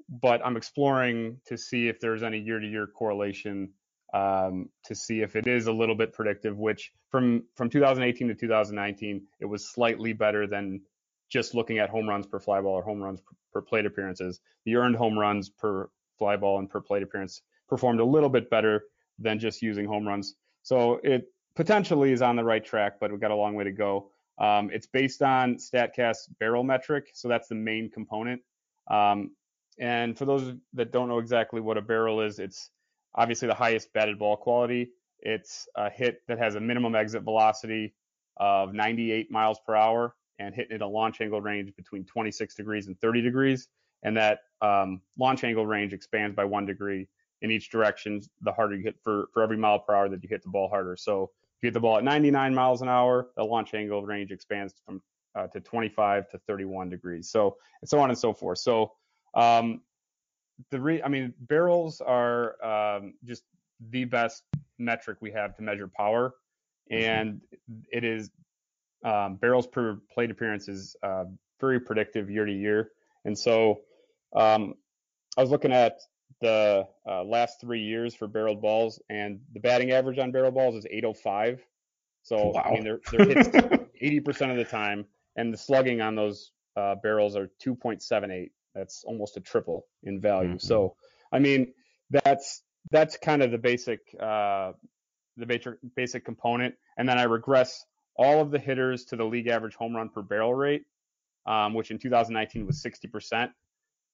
[0.09, 3.71] but I'm exploring to see if there's any year-to-year correlation
[4.15, 6.59] um, to see if it is a little bit predictive.
[6.59, 10.81] Which from from 2018 to 2019, it was slightly better than
[11.29, 14.41] just looking at home runs per fly ball or home runs per, per plate appearances.
[14.65, 18.49] The earned home runs per fly ball and per plate appearance performed a little bit
[18.51, 18.85] better
[19.19, 20.37] than just using home runs.
[20.63, 23.73] So it potentially is on the right track, but we've got a long way to
[23.73, 24.11] go.
[24.41, 28.41] Um, it's based on StatCast barrel metric, so that's the main component.
[28.91, 29.33] Um,
[29.81, 32.71] and for those that don't know exactly what a barrel is, it's
[33.15, 34.91] obviously the highest batted ball quality.
[35.21, 37.95] It's a hit that has a minimum exit velocity
[38.37, 42.87] of 98 miles per hour and hitting at a launch angle range between 26 degrees
[42.87, 43.69] and 30 degrees.
[44.05, 47.09] And that um, launch angle range expands by one degree
[47.43, 48.21] in each direction.
[48.43, 50.69] The harder you hit for, for every mile per hour that you hit the ball
[50.69, 50.97] harder.
[50.97, 51.31] So
[51.63, 55.03] you hit the ball at 99 miles an hour, the launch angle range expands from
[55.35, 57.31] uh, to 25 to 31 degrees.
[57.31, 58.59] So and so on and so forth.
[58.59, 58.93] So
[59.35, 59.83] um,
[60.71, 63.45] the re- I mean barrels are um, just
[63.91, 64.43] the best
[64.79, 66.35] metric we have to measure power,
[66.91, 67.41] and
[67.93, 68.31] it is
[69.05, 71.25] um, barrels per plate appearance is uh,
[71.61, 72.91] very predictive year to year.
[73.25, 73.81] And so
[74.35, 74.75] um,
[75.37, 76.01] I was looking at
[76.41, 80.75] the uh, last three years for barreled balls, and the batting average on barrel balls
[80.77, 81.61] is 805.
[82.23, 83.49] So I mean they're they're hits
[84.03, 88.51] 80% of the time, and the slugging on those uh, barrels are 2.78.
[88.75, 90.55] That's almost a triple in value.
[90.55, 90.63] Mhm.
[90.63, 90.95] So
[91.33, 91.73] I mean
[92.11, 94.73] that's that's kind of the basic uh,
[95.37, 97.85] the basic basic component, and then I regress
[98.17, 100.85] all of the hitters to the league average home run per barrel rate,
[101.47, 103.51] um, which in 2019 was 60%.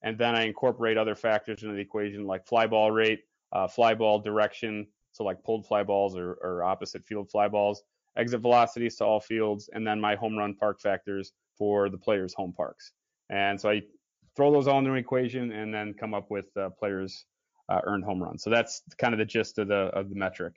[0.04, 3.94] And then I incorporate other factors into the equation like fly ball rate, uh, fly
[3.94, 7.82] ball direction, so like pulled fly balls or, or opposite field fly balls,
[8.16, 12.34] exit velocities to all fields, and then my home run park factors for the players'
[12.34, 12.92] home parks.
[13.30, 13.82] And so I
[14.36, 17.24] throw those all into an equation and then come up with uh, players'
[17.70, 18.44] uh, earned home runs.
[18.44, 20.52] So that's kind of the gist of the of the metric.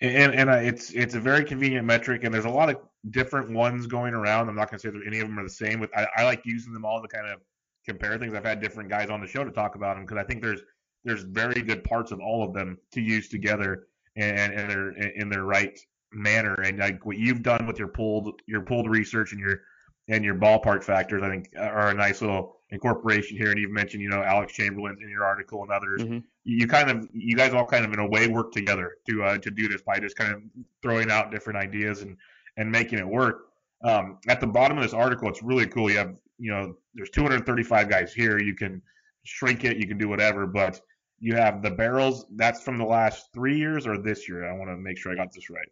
[0.00, 2.76] And and uh, it's it's a very convenient metric, and there's a lot of
[3.10, 4.48] different ones going around.
[4.48, 6.24] I'm not going to say that any of them are the same, but I, I
[6.24, 7.40] like using them all to kind of
[7.88, 8.34] compare things.
[8.34, 10.60] I've had different guys on the show to talk about them because I think there's
[11.04, 15.28] there's very good parts of all of them to use together and, and they're in
[15.28, 15.78] their right
[16.12, 16.54] manner.
[16.54, 19.62] And like what you've done with your pulled your pulled research and your
[20.08, 23.50] and your ballpark factors, I think are a nice little incorporation here.
[23.50, 26.02] And you've mentioned, you know, Alex Chamberlain in your article and others.
[26.02, 26.18] Mm-hmm.
[26.44, 29.38] You kind of, you guys all kind of in a way work together to uh,
[29.38, 30.42] to do this by just kind of
[30.82, 32.16] throwing out different ideas and
[32.56, 33.48] and making it work.
[33.84, 35.90] Um, at the bottom of this article, it's really cool.
[35.90, 38.38] You have, you know, there's 235 guys here.
[38.38, 38.82] You can
[39.24, 40.80] shrink it, you can do whatever, but
[41.18, 42.26] you have the barrels.
[42.36, 44.48] That's from the last three years or this year.
[44.48, 45.68] I want to make sure I got this right.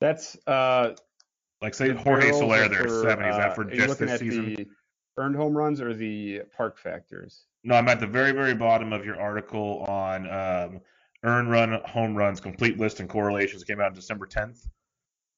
[0.00, 0.94] That's uh,
[1.60, 3.30] like say Jorge Soler there, for, 70.
[3.30, 4.54] Is that for uh, just this season?
[4.54, 4.66] The
[5.16, 7.44] earned home runs or the park factors?
[7.64, 10.80] No, I'm at the very, very bottom of your article on um,
[11.24, 13.62] earned run, home runs, complete list and correlations.
[13.62, 14.68] It came out on December 10th.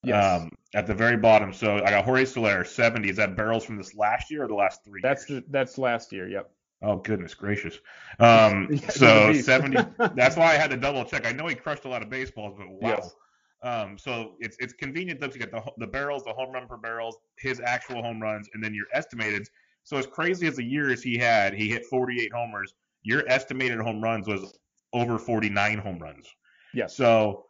[0.02, 0.42] Yes.
[0.42, 1.52] Um, at the very bottom.
[1.52, 3.10] So I got Jorge Soler, 70.
[3.10, 5.00] Is that barrels from this last year or the last three?
[5.02, 5.42] That's years?
[5.42, 6.28] The, that's last year.
[6.28, 6.50] Yep.
[6.82, 7.78] Oh goodness gracious.
[8.18, 9.76] Um, so 70.
[10.14, 11.26] that's why I had to double check.
[11.26, 12.78] I know he crushed a lot of baseballs, but wow.
[12.88, 13.14] Yes.
[13.62, 16.78] Um, so it's it's convenient that you get the the barrels, the home run per
[16.78, 19.46] barrels, his actual home runs, and then your estimated.
[19.84, 22.74] So as crazy as the years he had, he hit 48 homers.
[23.02, 24.58] Your estimated home runs was
[24.94, 26.26] over 49 home runs.
[26.72, 26.96] Yes.
[26.96, 27.46] So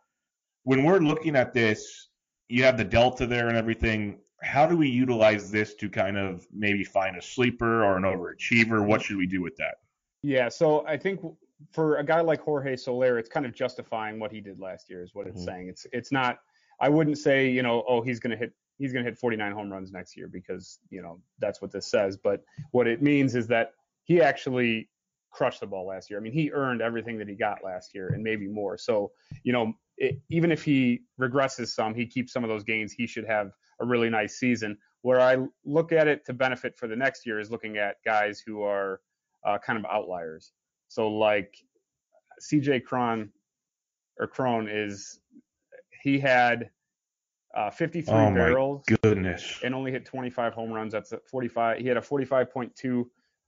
[0.64, 2.08] when we're looking at this,
[2.50, 4.18] you have the delta there and everything.
[4.42, 8.84] How do we utilize this to kind of maybe find a sleeper or an overachiever?
[8.84, 9.76] What should we do with that?
[10.22, 11.20] Yeah, so I think
[11.72, 15.02] for a guy like Jorge Soler, it's kind of justifying what he did last year,
[15.02, 15.44] is what it's mm-hmm.
[15.44, 15.68] saying.
[15.68, 16.38] It's it's not.
[16.80, 19.52] I wouldn't say you know, oh, he's going to hit he's going to hit 49
[19.52, 22.16] home runs next year because you know that's what this says.
[22.16, 24.88] But what it means is that he actually
[25.30, 26.18] crushed the ball last year.
[26.18, 28.76] I mean, he earned everything that he got last year and maybe more.
[28.76, 29.12] So
[29.44, 32.92] you know, it, even if he regresses some, he keeps some of those gains.
[32.92, 34.76] He should have a really nice season.
[35.02, 38.42] Where I look at it to benefit for the next year is looking at guys
[38.44, 39.00] who are
[39.46, 40.52] uh, kind of outliers.
[40.88, 41.54] So like
[42.42, 43.30] CJ Cron
[44.18, 45.20] or Cron is
[46.02, 46.70] he had
[47.54, 48.84] uh, 53 oh barrels.
[49.02, 49.60] Goodness.
[49.62, 50.92] And only hit 25 home runs.
[50.92, 51.78] That's a 45.
[51.78, 53.04] He had a 45.2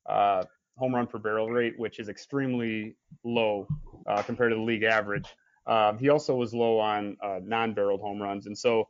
[0.07, 0.43] uh,
[0.77, 3.67] home run per barrel rate, which is extremely low
[4.07, 5.35] uh, compared to the league average.
[5.67, 8.89] Um, he also was low on uh, non-barreled home runs, and so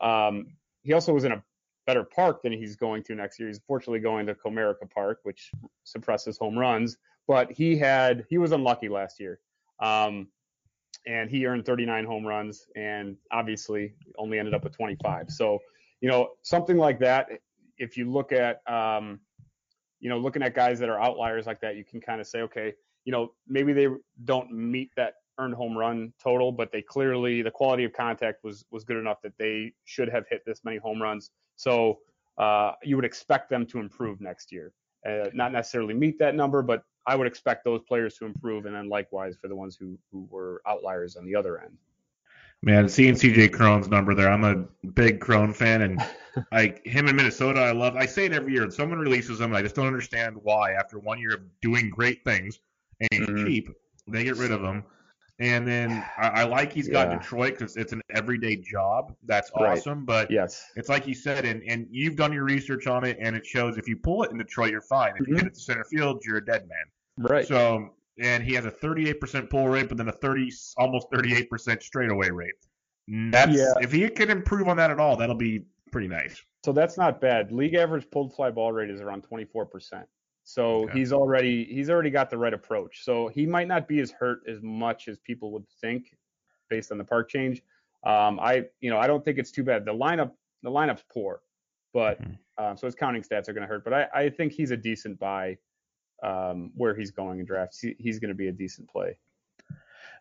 [0.00, 0.48] um,
[0.82, 1.42] he also was in a
[1.86, 3.48] better park than he's going to next year.
[3.48, 5.50] He's fortunately going to Comerica Park, which
[5.84, 6.98] suppresses home runs
[7.30, 9.38] but he had he was unlucky last year.
[9.78, 10.26] Um,
[11.06, 15.30] and he earned 39 home runs and obviously only ended up with 25.
[15.30, 15.60] So,
[16.00, 17.28] you know, something like that,
[17.78, 19.20] if you look at, um,
[20.00, 22.40] you know, looking at guys that are outliers like that, you can kind of say,
[22.40, 23.86] okay, you know, maybe they
[24.24, 28.64] don't meet that earned home run total, but they clearly the quality of contact was
[28.70, 31.30] was good enough that they should have hit this many home runs.
[31.56, 32.00] So
[32.38, 34.72] uh, you would expect them to improve next year.
[35.06, 38.74] Uh, not necessarily meet that number, but I would expect those players to improve, and
[38.74, 41.76] then likewise for the ones who who were outliers on the other end.
[42.62, 46.02] Man, seeing CJ Cron's number there, I'm a big Cron fan, and
[46.52, 47.96] like him in Minnesota, I love.
[47.96, 48.70] I say it every year.
[48.70, 50.72] Someone releases him, and I just don't understand why.
[50.72, 52.60] After one year of doing great things
[53.10, 53.46] and mm-hmm.
[53.46, 53.70] cheap,
[54.06, 54.84] they get rid of him.
[55.40, 57.16] And then I, I like he's got yeah.
[57.16, 59.16] Detroit because it's an everyday job.
[59.24, 60.00] That's awesome.
[60.00, 60.06] Right.
[60.06, 63.34] But yes, it's like you said, and, and you've done your research on it, and
[63.34, 65.14] it shows if you pull it in Detroit, you're fine.
[65.16, 65.30] If mm-hmm.
[65.30, 67.30] you hit it to center field, you're a dead man.
[67.30, 67.48] Right.
[67.48, 72.28] So, and he has a 38% pull rate, but then a 30, almost 38% straightaway
[72.28, 72.52] rate.
[73.08, 73.72] That's yeah.
[73.80, 76.40] if he can improve on that at all, that'll be pretty nice.
[76.64, 77.50] So that's not bad.
[77.50, 80.04] League average pulled fly ball rate is around 24%.
[80.44, 80.98] So okay.
[80.98, 83.04] he's already he's already got the right approach.
[83.04, 86.16] So he might not be as hurt as much as people would think
[86.68, 87.62] based on the park change.
[88.04, 89.84] Um, I you know I don't think it's too bad.
[89.84, 90.32] The lineup
[90.62, 91.40] the lineup's poor,
[91.92, 92.64] but mm-hmm.
[92.64, 93.84] um, so his counting stats are going to hurt.
[93.84, 95.58] But I, I think he's a decent buy
[96.22, 97.80] um, where he's going in drafts.
[97.80, 99.18] He, he's going to be a decent play.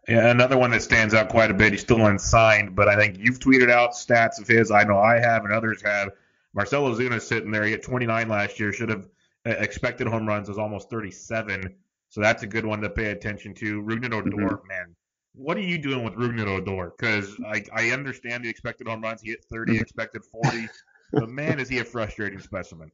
[0.07, 1.71] Yeah, another one that stands out quite a bit.
[1.71, 4.71] He's still unsigned, but I think you've tweeted out stats of his.
[4.71, 6.09] I know I have, and others have.
[6.53, 7.63] Marcell Ozuna sitting there.
[7.63, 8.73] He had 29 last year.
[8.73, 9.07] Should have
[9.51, 11.75] expected home runs was almost 37.
[12.09, 13.81] So that's a good one to pay attention to.
[13.81, 14.67] Rougned Odor, mm-hmm.
[14.67, 14.95] man,
[15.33, 16.91] what are you doing with Rougned Odor?
[16.97, 19.21] Because I, I understand the expected home runs.
[19.21, 19.81] He hit 30, mm-hmm.
[19.81, 20.67] expected 40.
[21.13, 22.91] but man, is he a frustrating specimen.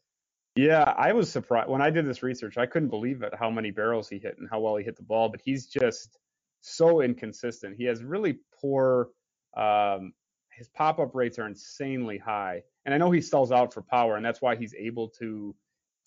[0.56, 2.58] Yeah, I was surprised when I did this research.
[2.58, 5.04] I couldn't believe it how many barrels he hit and how well he hit the
[5.04, 5.28] ball.
[5.28, 6.18] But he's just
[6.62, 7.76] so inconsistent.
[7.78, 9.10] He has really poor.
[9.58, 10.14] Um,
[10.52, 14.16] his pop up rates are insanely high, and I know he sells out for power,
[14.16, 15.54] and that's why he's able to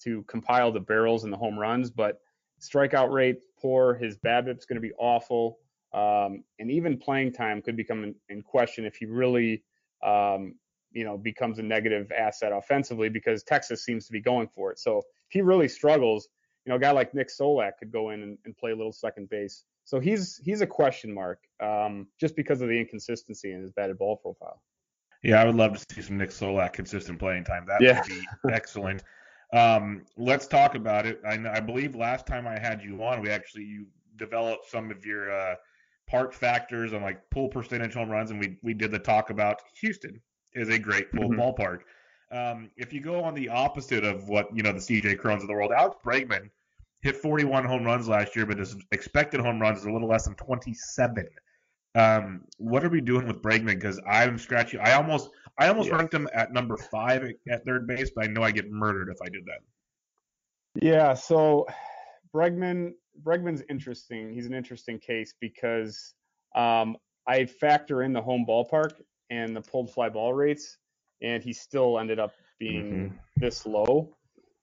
[0.04, 1.90] to compile the barrels and the home runs.
[1.90, 2.20] But
[2.60, 3.94] strikeout rate poor.
[3.94, 5.58] His BABIP's going to be awful,
[5.92, 9.62] um, and even playing time could become in, in question if he really
[10.02, 10.54] um,
[10.92, 14.78] you know, becomes a negative asset offensively because Texas seems to be going for it.
[14.78, 16.28] So if he really struggles,
[16.64, 18.92] you know, a guy like Nick Solak could go in and, and play a little
[18.92, 19.64] second base.
[19.84, 23.98] So he's he's a question mark um, just because of the inconsistency in his batted
[23.98, 24.62] ball profile.
[25.22, 27.64] Yeah, I would love to see some Nick Solak consistent playing time.
[27.66, 28.00] That yeah.
[28.00, 28.22] would be
[28.52, 29.02] excellent.
[29.52, 31.20] Um, let's talk about it.
[31.26, 33.86] I, I, believe last time I had you on, we actually you
[34.16, 35.54] developed some of your uh,
[36.06, 39.62] park factors on like pull percentage home runs, and we we did the talk about
[39.80, 40.20] Houston
[40.52, 41.40] is a great full mm-hmm.
[41.40, 41.80] ballpark.
[42.30, 45.48] Um, if you go on the opposite of what you know the CJ Crons of
[45.48, 46.50] the world, Alex Bregman
[47.00, 50.24] hit 41 home runs last year, but his expected home runs is a little less
[50.24, 51.26] than 27.
[51.94, 53.76] Um, what are we doing with Bregman?
[53.76, 54.80] Because I'm scratching.
[54.80, 58.42] I almost I almost ranked him at number five at third base, but I know
[58.42, 59.60] I get murdered if I did that.
[60.80, 61.14] Yeah.
[61.14, 61.66] So
[62.34, 62.92] Bregman
[63.22, 64.32] Bregman's interesting.
[64.32, 66.14] He's an interesting case because
[66.54, 66.96] um,
[67.26, 68.92] I factor in the home ballpark
[69.30, 70.78] and the pulled fly ball rates,
[71.22, 73.16] and he still ended up being mm-hmm.
[73.36, 74.16] this low.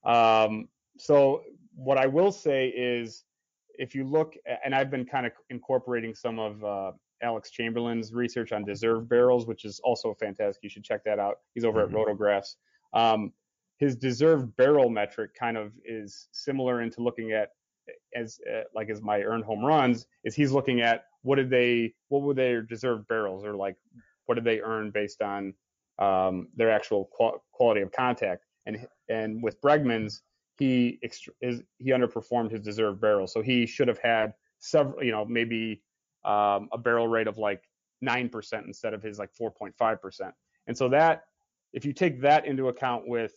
[0.06, 1.44] Um, so
[1.76, 3.26] what I will say is,
[3.78, 6.92] if you look, and I've been kind of incorporating some of uh,
[7.22, 10.64] Alex Chamberlain's research on deserved barrels, which is also fantastic.
[10.64, 11.40] You should check that out.
[11.54, 11.96] He's over mm-hmm.
[11.96, 12.56] at Rotographs.
[12.94, 13.32] Um,
[13.78, 17.50] his deserved barrel metric kind of is similar into looking at
[18.16, 21.94] as uh, like as my earned home runs is he's looking at what did they
[22.08, 23.76] what were their deserved barrels or like
[24.26, 25.54] what did they earn based on
[26.00, 28.46] um, their actual qual- quality of contact?
[28.66, 30.24] And and with Bregman's,
[30.58, 35.26] he is he underperformed his deserved barrel, so he should have had several, you know,
[35.26, 35.82] maybe
[36.26, 37.64] um, a barrel rate of like
[38.02, 40.34] nine percent instead of his like 4.5 percent.
[40.68, 41.24] And so that,
[41.74, 43.34] if you take that into account with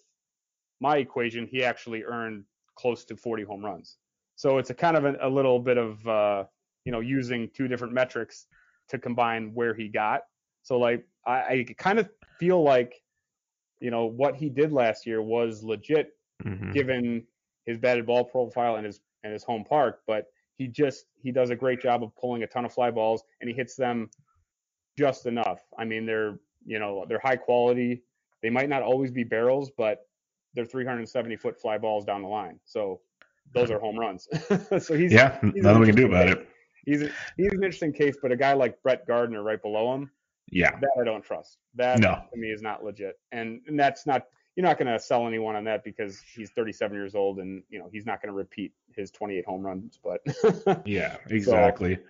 [0.80, 2.44] my equation, he actually earned
[2.76, 3.96] close to 40 home runs.
[4.36, 6.44] So it's a kind of a, a little bit of uh,
[6.84, 8.46] you know using two different metrics
[8.88, 10.22] to combine where he got
[10.62, 12.08] so like I, I kind of
[12.38, 12.94] feel like
[13.80, 16.10] you know what he did last year was legit
[16.44, 16.72] mm-hmm.
[16.72, 17.24] given
[17.64, 20.26] his batted ball profile and his and his home park, but
[20.58, 23.48] he just he does a great job of pulling a ton of fly balls and
[23.48, 24.10] he hits them
[24.98, 25.60] just enough.
[25.78, 28.02] I mean they're you know they're high quality.
[28.42, 30.06] They might not always be barrels, but
[30.54, 32.60] they're 370 foot fly balls down the line.
[32.64, 33.00] So
[33.54, 34.28] those are home runs.
[34.84, 36.48] so he's yeah, he's nothing we can do about it.
[36.84, 40.10] He's a, he's an interesting case, but a guy like Brett Gardner right below him,
[40.50, 40.72] yeah.
[40.80, 41.58] That I don't trust.
[41.74, 42.22] That no.
[42.32, 43.18] to me is not legit.
[43.32, 44.24] And, and that's not
[44.56, 47.78] you're not going to sell anyone on that because he's 37 years old and you
[47.78, 49.98] know he's not going to repeat his 28 home runs.
[50.02, 50.20] But
[50.86, 51.96] yeah, exactly.
[51.96, 52.00] So,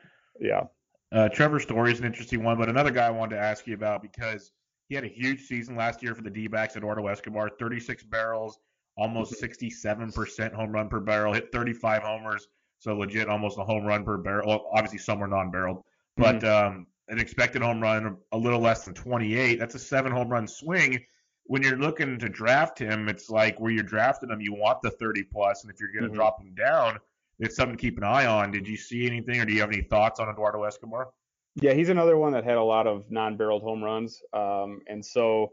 [0.41, 0.63] yeah.
[1.11, 3.75] Uh, Trevor Story is an interesting one, but another guy I wanted to ask you
[3.75, 4.53] about because
[4.89, 8.59] he had a huge season last year for the D-backs Eduardo Escobar, 36 barrels,
[8.97, 14.05] almost 67% home run per barrel, hit 35 homers, so legit almost a home run
[14.05, 14.49] per barrel.
[14.49, 15.83] Well, obviously some were non-barreled,
[16.17, 16.77] but mm-hmm.
[16.77, 19.59] um, an expected home run a little less than 28.
[19.59, 21.05] That's a seven home run swing.
[21.49, 24.91] When you're looking to draft him, it's like where you're drafting him, you want the
[24.91, 26.17] 30 plus, and if you're going to mm-hmm.
[26.17, 26.99] drop him down,
[27.39, 28.51] it's something to keep an eye on.
[28.51, 31.09] Did you see anything, or do you have any thoughts on Eduardo Escobar?
[31.57, 35.53] Yeah, he's another one that had a lot of non-barreled home runs, um, and so,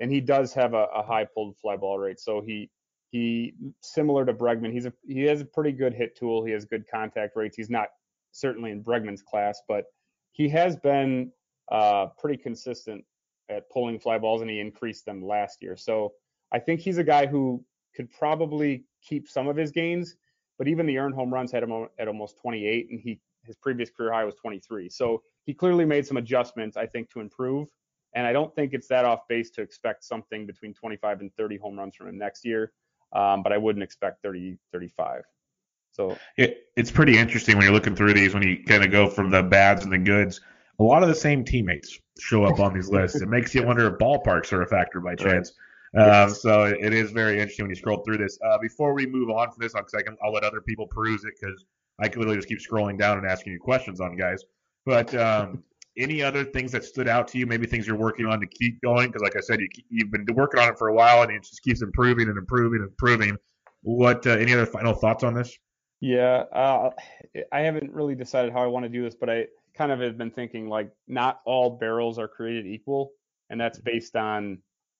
[0.00, 2.20] and he does have a, a high pulled fly ball rate.
[2.20, 2.70] So he
[3.10, 6.44] he similar to Bregman, he's a he has a pretty good hit tool.
[6.44, 7.56] He has good contact rates.
[7.56, 7.88] He's not
[8.32, 9.86] certainly in Bregman's class, but
[10.32, 11.32] he has been
[11.72, 13.04] uh, pretty consistent
[13.50, 15.76] at pulling fly balls, and he increased them last year.
[15.76, 16.12] So
[16.52, 20.16] I think he's a guy who could probably keep some of his gains,
[20.58, 23.90] but even the earned home runs had him at almost 28, and he his previous
[23.90, 24.88] career high was 23.
[24.88, 27.68] So he clearly made some adjustments, I think, to improve.
[28.14, 31.56] And I don't think it's that off base to expect something between 25 and 30
[31.58, 32.72] home runs from him next year.
[33.12, 35.22] Um, but I wouldn't expect 30, 35.
[35.92, 39.08] So it, it's pretty interesting when you're looking through these when you kind of go
[39.08, 40.40] from the bads and the goods.
[40.80, 43.20] A lot of the same teammates show up on these lists.
[43.20, 45.52] It makes you wonder if ballparks are a factor by chance.
[45.92, 46.08] Right.
[46.08, 48.38] Uh, so it is very interesting when you scroll through this.
[48.42, 51.34] Uh, before we move on from this, on second, I'll let other people peruse it
[51.38, 51.66] because
[52.00, 54.42] I could literally just keep scrolling down and asking you questions on guys.
[54.86, 55.62] But um,
[55.98, 57.46] any other things that stood out to you?
[57.46, 59.08] Maybe things you're working on to keep going?
[59.08, 61.42] Because like I said, you, you've been working on it for a while and it
[61.42, 63.36] just keeps improving and improving and improving.
[63.82, 64.26] What?
[64.26, 65.58] Uh, any other final thoughts on this?
[66.00, 66.90] Yeah, uh,
[67.52, 69.46] I haven't really decided how I want to do this, but I
[69.80, 73.12] kind of have been thinking like not all barrels are created equal,
[73.48, 73.92] and that's mm-hmm.
[73.92, 74.58] based on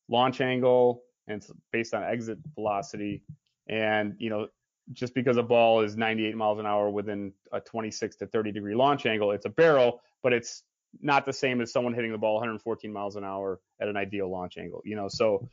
[0.08, 3.22] launch angle and it's based on exit velocity.
[3.68, 4.48] And you know,
[4.94, 8.74] just because a ball is 98 miles an hour within a 26 to 30 degree
[8.74, 10.62] launch angle, it's a barrel, but it's
[11.02, 14.30] not the same as someone hitting the ball 114 miles an hour at an ideal
[14.30, 14.80] launch angle.
[14.86, 15.46] You know, so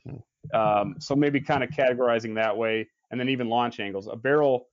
[0.54, 4.08] um, so maybe kind of categorizing that way, and then even launch angles.
[4.08, 4.68] A barrel,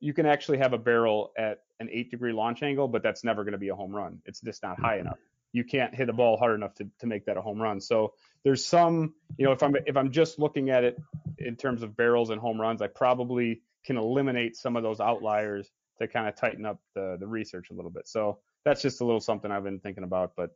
[0.00, 3.44] you can actually have a barrel at an eight degree launch angle, but that's never
[3.44, 4.20] going to be a home run.
[4.24, 5.06] It's just not high mm-hmm.
[5.06, 5.18] enough.
[5.52, 7.80] You can't hit a ball hard enough to, to make that a home run.
[7.80, 10.96] So there's some, you know, if I'm if I'm just looking at it
[11.38, 15.68] in terms of barrels and home runs, I probably can eliminate some of those outliers
[15.98, 18.06] to kind of tighten up the the research a little bit.
[18.06, 20.50] So that's just a little something I've been thinking about, but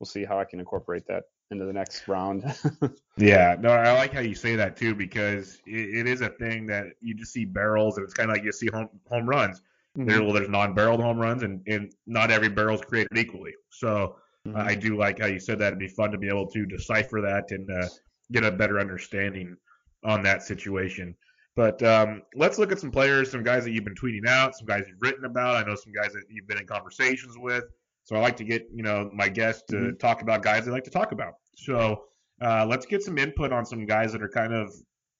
[0.00, 2.44] we'll see how I can incorporate that into the next round.
[3.16, 6.66] yeah, no, I like how you say that too because it, it is a thing
[6.66, 9.62] that you just see barrels and it's kind of like you see home home runs.
[9.96, 10.08] Mm-hmm.
[10.08, 13.54] There, well, there's non-barreled home runs and, and not every barrel is created equally.
[13.70, 14.56] So mm-hmm.
[14.56, 15.68] I do like how you said that.
[15.68, 17.88] It'd be fun to be able to decipher that and uh,
[18.30, 19.56] get a better understanding
[20.04, 21.16] on that situation.
[21.56, 24.66] But um, let's look at some players, some guys that you've been tweeting out, some
[24.66, 25.56] guys you've written about.
[25.56, 27.64] I know some guys that you've been in conversations with.
[28.08, 29.96] So I like to get you know my guests to mm-hmm.
[29.96, 31.34] talk about guys they like to talk about.
[31.56, 32.04] So
[32.40, 34.72] uh, let's get some input on some guys that are kind of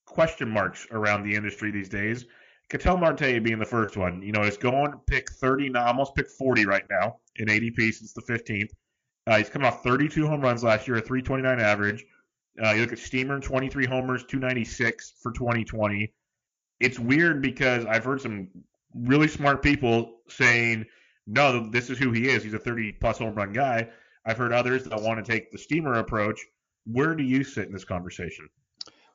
[0.06, 2.24] question marks around the industry these days.
[2.70, 4.22] Ketel Marte being the first one.
[4.22, 8.14] You know, he's going pick 30 now, almost pick 40 right now in ADP since
[8.14, 8.70] the 15th.
[9.26, 12.04] Uh, he's coming off 32 home runs last year, a 329 average.
[12.62, 16.12] Uh, you look at Steamer, 23 homers, 296 for 2020
[16.80, 18.48] it's weird because I've heard some
[18.94, 20.86] really smart people saying,
[21.28, 22.42] no, this is who he is.
[22.42, 23.88] He's a 30 plus home run guy.
[24.24, 26.40] I've heard others that want to take the steamer approach.
[26.86, 28.48] Where do you sit in this conversation?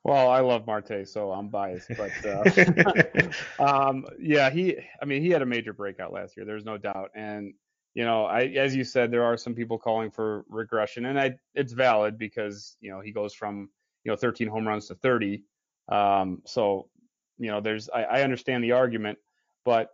[0.03, 3.23] Well, I love Marte, so I'm biased, but uh,
[3.59, 4.77] um, yeah, he.
[5.01, 6.45] I mean, he had a major breakout last year.
[6.45, 7.53] There's no doubt, and
[7.93, 11.35] you know, I, as you said, there are some people calling for regression, and I,
[11.55, 13.69] it's valid because you know he goes from
[14.03, 15.43] you know 13 home runs to 30.
[15.89, 16.89] Um, so
[17.37, 19.17] you know, there's I, I understand the argument,
[19.63, 19.89] but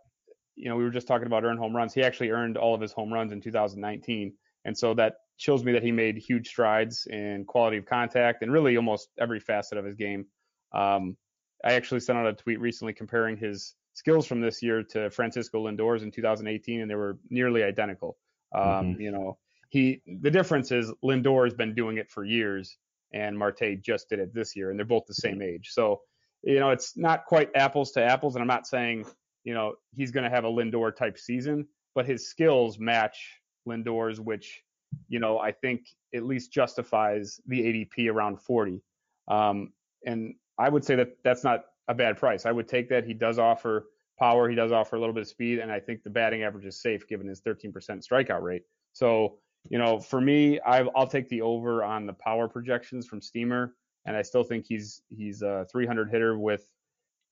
[0.60, 1.94] you know, we were just talking about earned home runs.
[1.94, 4.32] He actually earned all of his home runs in 2019,
[4.64, 8.52] and so that shows me that he made huge strides in quality of contact and
[8.52, 10.26] really almost every facet of his game.
[10.74, 11.16] Um,
[11.64, 15.66] I actually sent out a tweet recently comparing his skills from this year to Francisco
[15.66, 18.18] Lindor's in 2018, and they were nearly identical.
[18.54, 19.00] Um, mm-hmm.
[19.00, 19.38] You know,
[19.70, 22.76] he the difference is Lindor has been doing it for years,
[23.14, 25.70] and Marte just did it this year, and they're both the same age.
[25.70, 26.02] So
[26.42, 29.04] you know, it's not quite apples to apples, and I'm not saying,
[29.44, 34.20] you know, he's going to have a Lindor type season, but his skills match Lindor's,
[34.20, 34.62] which,
[35.08, 38.82] you know, I think at least justifies the ADP around 40.
[39.28, 39.72] Um,
[40.04, 42.46] and I would say that that's not a bad price.
[42.46, 43.04] I would take that.
[43.04, 43.86] He does offer
[44.18, 46.66] power, he does offer a little bit of speed, and I think the batting average
[46.66, 48.62] is safe given his 13% strikeout rate.
[48.92, 49.38] So,
[49.70, 53.74] you know, for me, i will take the over on the power projections from Steamer
[54.06, 56.68] and I still think he's he's a 300 hitter with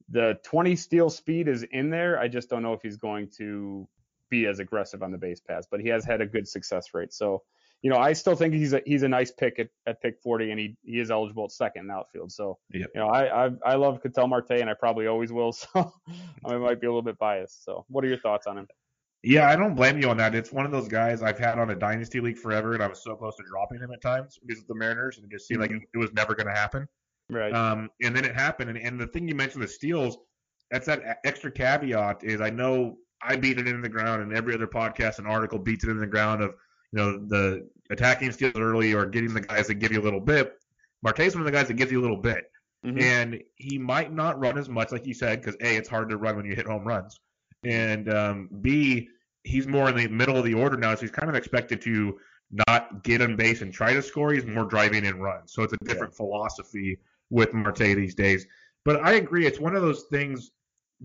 [0.09, 2.19] the 20 steal speed is in there.
[2.19, 3.87] I just don't know if he's going to
[4.31, 7.13] be as aggressive on the base pass, but he has had a good success rate.
[7.13, 7.43] So,
[7.83, 10.51] you know, I still think he's a he's a nice pick at, at pick 40,
[10.51, 12.33] and he he is eligible at second in outfield.
[12.33, 12.91] So, yep.
[12.95, 15.53] you know, I, I I love Ketel Marte, and I probably always will.
[15.75, 15.93] So,
[16.45, 17.65] I might be a little bit biased.
[17.65, 18.67] So, what are your thoughts on him?
[19.23, 20.35] Yeah, I don't blame you on that.
[20.35, 23.03] It's one of those guys I've had on a dynasty league forever, and I was
[23.03, 25.61] so close to dropping him at times because of the Mariners, and it just seemed
[25.61, 25.75] mm-hmm.
[25.75, 26.87] like it was never going to happen.
[27.31, 27.53] Right.
[27.53, 30.19] Um, and then it happened, and, and the thing you mentioned, the steals,
[30.71, 34.55] that's that extra caveat is I know I beat it into the ground, and every
[34.55, 36.55] other podcast and article beats it in the ground of
[36.93, 40.21] you know the attacking steals early or getting the guys that give you a little
[40.21, 40.55] bit.
[41.03, 42.51] Marte's one of the guys that gives you a little bit,
[42.85, 42.99] mm-hmm.
[42.99, 46.17] and he might not run as much like you said because a it's hard to
[46.17, 47.21] run when you hit home runs
[47.65, 49.09] and um, B,
[49.45, 52.19] he's more in the middle of the order now, so he's kind of expected to
[52.69, 54.33] not get on base and try to score.
[54.33, 55.47] He's more driving and run.
[55.47, 56.19] So it's a different yeah.
[56.19, 56.99] philosophy
[57.31, 58.47] with Marte these days.
[58.85, 60.51] But I agree, it's one of those things.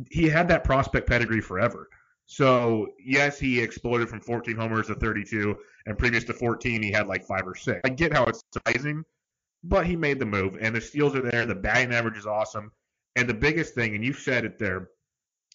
[0.10, 1.90] He had that prospect pedigree forever.
[2.26, 7.08] So yes, he exploded from 14 homers to 32, and previous to 14, he had
[7.08, 7.82] like five or six.
[7.84, 9.04] I get how it's surprising,
[9.64, 11.46] but he made the move, and the steals are there.
[11.46, 12.72] The batting average is awesome,
[13.16, 14.90] and the biggest thing, and you said it there,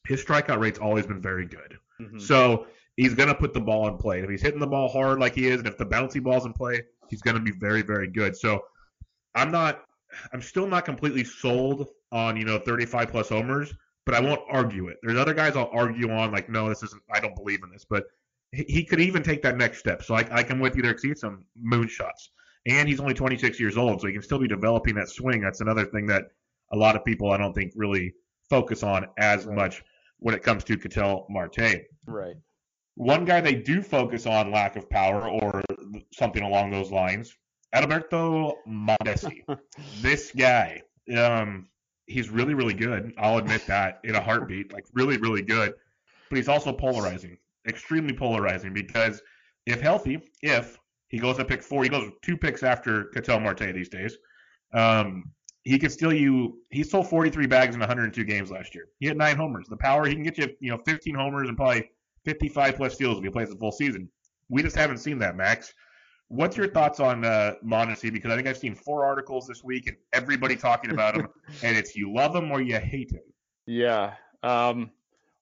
[0.07, 1.79] his strikeout rate's always been very good.
[2.01, 2.19] Mm-hmm.
[2.19, 2.67] So
[2.97, 4.21] he's going to put the ball in play.
[4.21, 6.53] If he's hitting the ball hard like he is, and if the bouncy ball's in
[6.53, 8.37] play, he's going to be very, very good.
[8.37, 8.63] So
[9.35, 9.83] I'm not,
[10.33, 13.73] I'm still not completely sold on, you know, 35 plus homers,
[14.07, 14.99] but I won't argue it.
[15.03, 17.85] There's other guys I'll argue on, like, no, this isn't, I don't believe in this,
[17.89, 18.05] but
[18.53, 20.03] he could even take that next step.
[20.03, 22.29] So I, I can with you there see some moonshots.
[22.67, 25.41] And he's only 26 years old, so he can still be developing that swing.
[25.41, 26.25] That's another thing that
[26.73, 28.15] a lot of people I don't think really
[28.49, 29.57] focus on as right.
[29.57, 29.83] much
[30.19, 31.83] when it comes to Ketel Marte.
[32.07, 32.37] Right.
[32.95, 35.63] One guy they do focus on lack of power or
[36.13, 37.37] something along those lines,
[37.75, 39.45] Adalberto Mondesi.
[40.01, 40.83] this guy,
[41.17, 41.69] Um,
[42.07, 43.13] he's really, really good.
[43.19, 44.73] I'll admit that in a heartbeat.
[44.73, 45.75] Like really, really good.
[46.31, 49.23] But he's also polarizing, extremely polarizing because
[49.67, 53.73] if healthy, if he goes to pick four, he goes two picks after Ketel Marte
[53.75, 54.17] these days.
[54.73, 55.31] Um,
[55.65, 56.59] he could steal you.
[56.71, 58.89] He sold 43 bags in 102 games last year.
[59.01, 59.67] He had nine homers.
[59.69, 61.91] The power he can get you, you know, 15 homers and probably
[62.25, 64.09] 55 plus steals if he plays the full season.
[64.49, 65.73] We just haven't seen that, Max.
[66.29, 68.13] What's your thoughts on uh, Mondesi?
[68.13, 71.29] Because I think I've seen four articles this week and everybody talking about him,
[71.63, 73.23] and it's you love him or you hate him.
[73.67, 74.15] Yeah.
[74.43, 74.91] Um,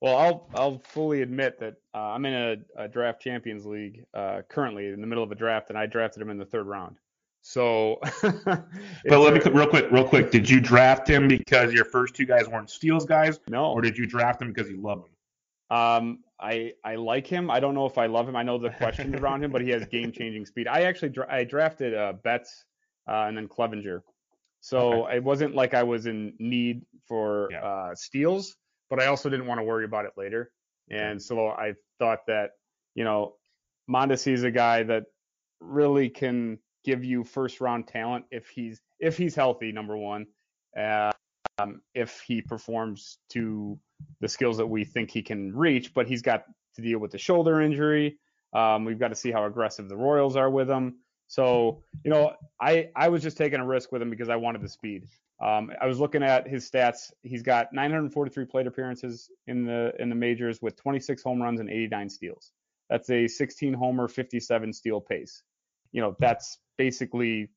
[0.00, 4.42] well, I'll I'll fully admit that uh, I'm in a, a, draft champions league uh,
[4.48, 6.96] currently in the middle of a draft, and I drafted him in the third round.
[7.40, 8.66] So, but
[9.04, 10.30] let me real quick, real quick.
[10.32, 13.38] Did you draft him because your first two guys weren't steals guys?
[13.48, 13.66] No.
[13.66, 15.76] Or did you draft him because you love him?
[15.76, 17.50] Um, I I like him.
[17.50, 18.36] I don't know if I love him.
[18.36, 20.68] I know the questions around him, but he has game changing speed.
[20.68, 22.64] I actually dra- I drafted uh, Betts
[23.08, 24.02] uh, and then Clevinger,
[24.60, 25.16] so okay.
[25.16, 27.64] it wasn't like I was in need for yeah.
[27.64, 28.56] uh, steals,
[28.90, 30.50] but I also didn't want to worry about it later.
[30.88, 32.50] And so I thought that
[32.94, 33.34] you know
[33.90, 35.04] Mondesi is a guy that
[35.60, 39.72] really can give you first round talent if he's if he's healthy.
[39.72, 40.26] Number one,
[40.78, 41.10] uh,
[41.58, 43.78] um, if he performs to
[44.20, 46.44] the skills that we think he can reach, but he's got
[46.74, 48.18] to deal with the shoulder injury.
[48.52, 50.96] Um, we've got to see how aggressive the Royals are with him.
[51.28, 54.62] So, you know, I, I was just taking a risk with him because I wanted
[54.62, 55.08] the speed.
[55.42, 57.12] Um, I was looking at his stats.
[57.22, 61.68] He's got 943 plate appearances in the in the majors with 26 home runs and
[61.68, 62.52] 89 steals.
[62.88, 65.42] That's a 16 homer, 57 steal pace.
[65.92, 67.48] You know, that's basically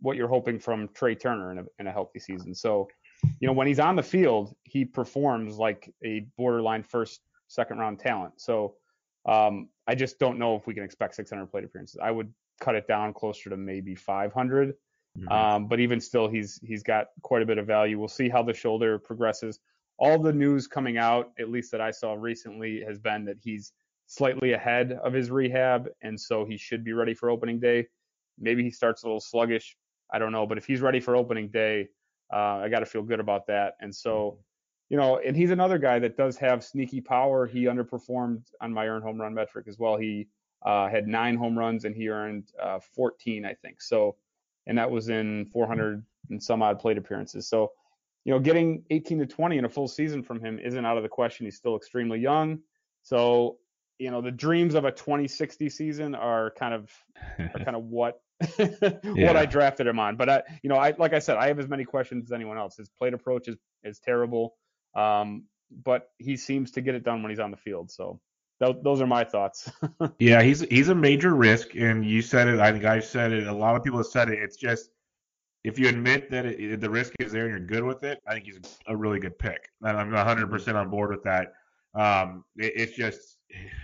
[0.00, 2.54] what you're hoping from Trea Turner in a, in a healthy season.
[2.54, 2.88] So,
[3.40, 7.98] you know, when he's on the field, he performs like a borderline first, second round
[7.98, 8.34] talent.
[8.36, 8.74] So
[9.26, 11.98] um, I just don't know if we can expect 600 plate appearances.
[12.02, 14.74] I would cut it down closer to maybe 500.
[15.18, 15.28] Mm-hmm.
[15.28, 17.98] Um, but even still, he's he's got quite a bit of value.
[17.98, 19.60] We'll see how the shoulder progresses.
[19.96, 23.72] All the news coming out, at least that I saw recently, has been that he's
[24.06, 27.86] slightly ahead of his rehab, and so he should be ready for opening day.
[28.38, 29.76] Maybe he starts a little sluggish.
[30.12, 31.88] I don't know, but if he's ready for opening day,
[32.32, 33.74] uh, I got to feel good about that.
[33.80, 34.38] And so,
[34.88, 37.46] you know, and he's another guy that does have sneaky power.
[37.46, 39.96] He underperformed on my earned home run metric as well.
[39.96, 40.28] He
[40.64, 43.82] uh, had nine home runs and he earned uh, 14, I think.
[43.82, 44.16] So,
[44.66, 47.48] and that was in 400 and some odd plate appearances.
[47.48, 47.72] So,
[48.24, 51.02] you know, getting 18 to 20 in a full season from him isn't out of
[51.02, 51.46] the question.
[51.46, 52.60] He's still extremely young.
[53.02, 53.58] So,
[53.98, 56.90] you know, the dreams of a 2060 season are kind of
[57.38, 58.20] are kind of what
[58.56, 59.38] what yeah.
[59.38, 60.16] I drafted him on.
[60.16, 62.58] But I, you know, I like I said, I have as many questions as anyone
[62.58, 62.76] else.
[62.76, 64.54] His plate approach is is terrible,
[64.94, 65.44] um,
[65.84, 67.90] but he seems to get it done when he's on the field.
[67.90, 68.20] So
[68.62, 69.70] th- those are my thoughts.
[70.18, 72.58] yeah, he's he's a major risk, and you said it.
[72.58, 73.46] I think I said it.
[73.46, 74.38] A lot of people have said it.
[74.40, 74.90] It's just
[75.64, 78.34] if you admit that it, the risk is there and you're good with it, I
[78.34, 79.70] think he's a really good pick.
[79.82, 81.54] And I'm 100% on board with that.
[81.94, 83.33] Um, it, it's just,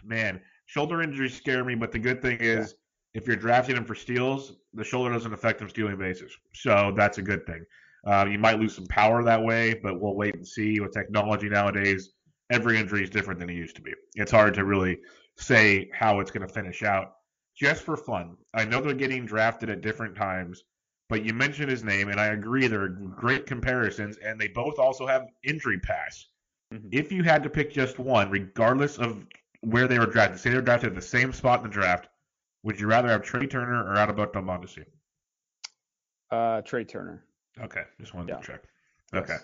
[0.05, 2.75] man, shoulder injuries scare me, but the good thing is
[3.15, 6.37] if you're drafting him for steals, the shoulder doesn't affect him stealing bases.
[6.55, 7.65] So that's a good thing.
[8.07, 10.81] Uh, you might lose some power that way, but we'll wait and see.
[10.81, 12.11] With technology nowadays,
[12.51, 13.93] every injury is different than it used to be.
[14.15, 14.99] It's hard to really
[15.37, 17.13] say how it's going to finish out.
[17.57, 20.65] Just for fun, I know they're getting drafted at different times,
[21.09, 25.07] but you mentioned his name, and I agree they're great comparisons, and they both also
[25.07, 26.27] have injury pass.
[26.73, 26.89] Mm-hmm.
[26.93, 29.27] If you had to pick just one, regardless of
[29.61, 32.09] where they were drafted, say they were drafted at the same spot in the draft,
[32.63, 34.85] would you rather have Trea Turner or Adalberto Mondesi?
[36.31, 37.25] Uh, Trea Turner.
[37.61, 38.37] Okay, just wanted yeah.
[38.37, 38.63] to check.
[39.15, 39.37] Okay.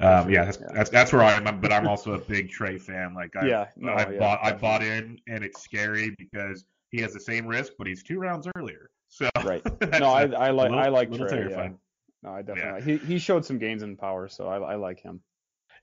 [0.00, 0.66] Um, yeah, that's, yeah.
[0.72, 1.60] that's that's where I am.
[1.60, 3.14] But I'm also a big Trea fan.
[3.14, 4.50] Like, I, yeah, no, I yeah, bought definitely.
[4.50, 8.18] I bought in, and it's scary because he has the same risk, but he's two
[8.18, 8.90] rounds earlier.
[9.08, 9.62] So right.
[10.00, 11.48] no, I, I like little, I like Trea.
[11.48, 11.68] Yeah.
[12.22, 12.98] No, I definitely.
[12.98, 15.20] He he showed some gains in power, so I, I like him.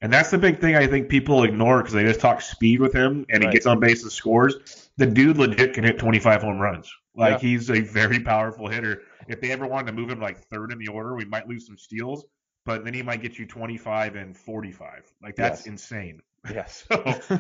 [0.01, 2.93] And that's the big thing I think people ignore because they just talk speed with
[2.93, 3.49] him and right.
[3.49, 4.89] he gets on base and scores.
[4.97, 6.91] The dude legit can hit 25 home runs.
[7.15, 7.49] Like yeah.
[7.49, 9.03] he's a very powerful hitter.
[9.27, 11.67] If they ever wanted to move him like third in the order, we might lose
[11.67, 12.25] some steals,
[12.65, 15.13] but then he might get you 25 and 45.
[15.21, 15.67] Like that's yes.
[15.67, 16.21] insane.
[16.51, 16.85] Yes.
[16.91, 16.97] so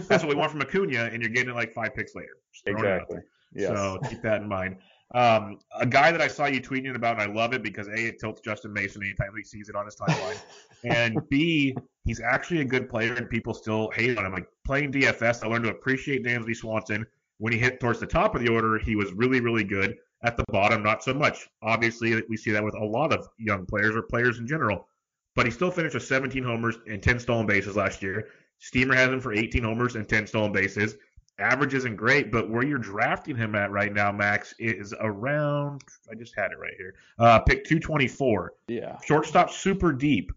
[0.07, 2.37] that's what we want from Acuna, and you're getting it like five picks later.
[2.65, 3.19] Exactly.
[3.53, 3.69] Yes.
[3.69, 4.77] So keep that in mind.
[5.13, 7.95] Um, a guy that I saw you tweeting about, and I love it because A,
[7.95, 10.39] it tilts Justin Mason anytime he sees it on his timeline.
[10.85, 14.33] and B, he's actually a good player and people still hate on him.
[14.33, 17.05] Like playing DFS, I learned to appreciate Dansby Swanson.
[17.37, 19.97] When he hit towards the top of the order, he was really, really good.
[20.23, 21.49] At the bottom, not so much.
[21.63, 24.87] Obviously, we see that with a lot of young players or players in general.
[25.35, 28.27] But he still finished with 17 homers and 10 stolen bases last year.
[28.59, 30.95] Steamer has him for 18 homers and 10 stolen bases.
[31.39, 35.81] average isn't great, but where you're drafting him at right now, Max, is around.
[36.11, 36.93] I just had it right here.
[37.17, 38.53] Uh, pick 224.
[38.67, 38.99] Yeah.
[39.03, 40.31] Shortstop super deep.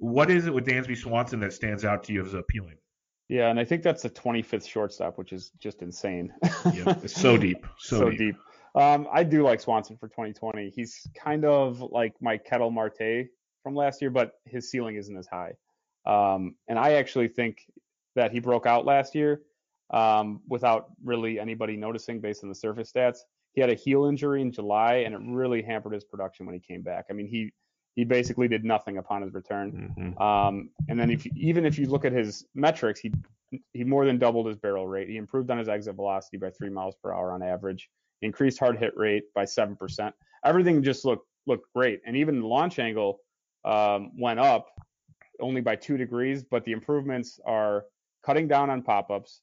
[0.00, 2.76] What is it with Dansby Swanson that stands out to you as appealing?
[3.28, 6.32] Yeah, and I think that's the 25th shortstop, which is just insane.
[6.72, 8.18] yeah, it's so deep, so, so deep.
[8.18, 8.36] deep.
[8.74, 10.72] Um, I do like Swanson for 2020.
[10.74, 13.26] He's kind of like my Ketel Marte
[13.62, 15.52] from last year, but his ceiling isn't as high.
[16.06, 17.66] Um, and I actually think
[18.16, 19.42] that he broke out last year
[19.90, 23.18] um, without really anybody noticing based on the surface stats.
[23.52, 26.60] He had a heel injury in July, and it really hampered his production when he
[26.60, 27.06] came back.
[27.10, 27.52] I mean, he
[27.96, 29.92] he basically did nothing upon his return.
[29.98, 30.22] Mm-hmm.
[30.22, 33.12] Um, and then if you, even if you look at his metrics, he
[33.72, 35.08] he more than doubled his barrel rate.
[35.08, 37.90] He improved on his exit velocity by three miles per hour on average.
[38.20, 40.14] He increased hard hit rate by seven percent.
[40.44, 43.20] Everything just looked looked great, and even the launch angle
[43.64, 44.68] um, went up
[45.40, 46.44] only by two degrees.
[46.44, 47.86] But the improvements are
[48.24, 49.40] cutting down on pop ups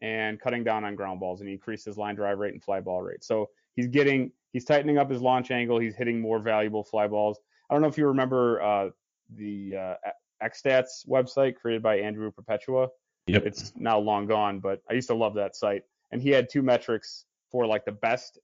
[0.00, 2.80] and cutting down on ground balls, and he increased his line drive rate and fly
[2.80, 3.24] ball rate.
[3.24, 5.78] So he's getting he's tightening up his launch angle.
[5.78, 7.40] He's hitting more valuable fly balls.
[7.68, 8.90] I don't know if you remember uh,
[9.36, 9.94] the uh,
[10.42, 12.88] XStats website created by Andrew Perpetua.
[13.26, 13.44] Yep.
[13.44, 15.82] It's now long gone, but I used to love that site.
[16.10, 18.38] And he had two metrics for like the best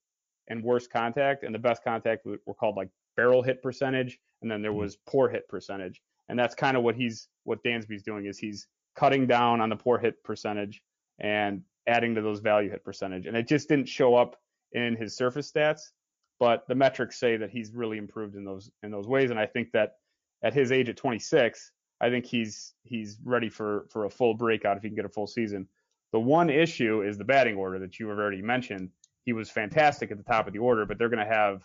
[0.48, 4.60] and worst contact, and the best contact were called like barrel hit percentage, and then
[4.60, 4.80] there Mm-hmm.
[4.80, 6.02] was poor hit percentage.
[6.28, 9.76] And that's kind of what he's what Dansby's doing is he's cutting down on the
[9.76, 10.82] poor hit percentage
[11.18, 13.26] and adding to those value hit percentage.
[13.26, 14.36] And it just didn't show up
[14.72, 15.92] in his surface stats,
[16.38, 19.30] but the metrics say that he's really improved in those in those ways.
[19.30, 19.96] And I think that
[20.42, 24.76] at his age at 26, I think he's he's ready for for a full breakout
[24.76, 25.68] if he can get a full season.
[26.12, 28.90] The one issue is the batting order that you have already mentioned.
[29.24, 31.62] He was fantastic at the top of the order, but they're going to have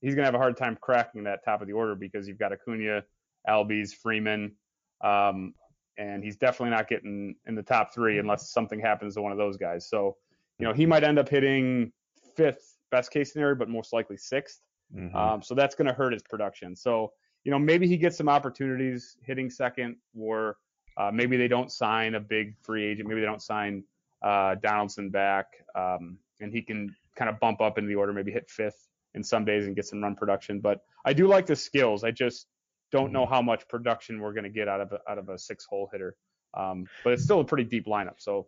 [0.00, 2.38] he's going to have a hard time cracking that top of the order because you've
[2.38, 3.02] got Acuna,
[3.48, 4.52] Albies, Freeman,
[5.02, 5.54] um,
[5.96, 9.38] and he's definitely not getting in the top three unless something happens to one of
[9.38, 9.88] those guys.
[9.88, 10.16] So,
[10.58, 11.90] you know, he might end up hitting
[12.36, 14.60] fifth, best case scenario, but most likely 6th
[14.92, 15.14] Mhm.
[15.14, 16.76] Um, so that's going to hurt his production.
[16.76, 17.12] So,
[17.44, 20.56] you know, maybe he gets some opportunities hitting second, or
[20.96, 23.08] uh, maybe they don't sign a big free agent.
[23.08, 23.84] Maybe they don't sign
[24.22, 28.32] uh, Donaldson back, um, and he can kind of bump up in the order, maybe
[28.32, 30.60] hit fifth in some days and get some run production.
[30.60, 32.04] But I do like the skills.
[32.04, 32.46] I just
[32.90, 35.38] don't know how much production we're going to get out of a, out of a
[35.38, 36.16] six hole hitter.
[36.54, 38.14] Um, but it's still a pretty deep lineup.
[38.18, 38.46] So,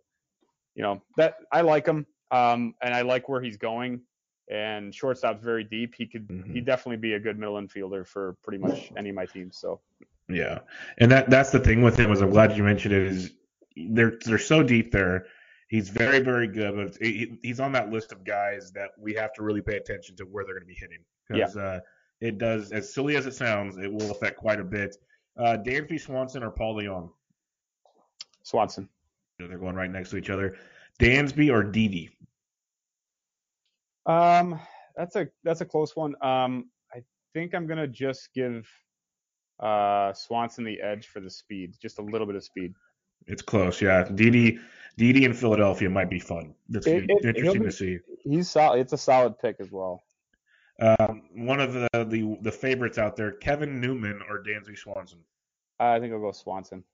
[0.74, 4.00] you know, that I like him, um, and I like where he's going.
[4.48, 5.94] And shortstop's very deep.
[5.96, 6.52] He could Mhm.
[6.52, 9.58] he'd definitely be a good middle infielder for pretty much any of my teams.
[9.58, 9.80] So
[10.28, 10.60] Yeah,
[10.98, 13.02] and that that's the thing with him is I'm glad you mentioned it.
[13.02, 13.32] Is
[13.76, 15.26] they're they're so deep there.
[15.68, 19.32] He's very very good, but he, he's on that list of guys that we have
[19.34, 21.80] to really pay attention to where they're going to be hitting because uh,
[22.20, 24.96] it does as silly as it sounds, it will affect quite a bit.
[25.36, 27.10] Uh, Dansby Swanson or Paul DeJong?
[28.42, 28.88] Swanson.
[29.38, 30.56] They're going right next to each other.
[30.98, 32.15] Dansby or Didi?
[34.06, 34.58] Um,
[34.96, 36.14] that's a that's a close one.
[36.22, 37.02] Um, I
[37.34, 38.66] think I'm gonna just give
[39.60, 42.74] uh Swanson the edge for the speed, just a little bit of speed.
[43.26, 44.04] It's close, yeah.
[44.04, 44.58] Didi
[44.96, 46.54] Didi in Philadelphia might be fun.
[46.68, 47.98] That's It- it- interesting be- to see.
[48.22, 48.80] He's solid.
[48.80, 50.02] It's a solid pick as well.
[50.80, 55.18] Um, one of the, the the favorites out there, Kevin Newman or Dansby Swanson.
[55.80, 56.84] I think I'll go Swanson.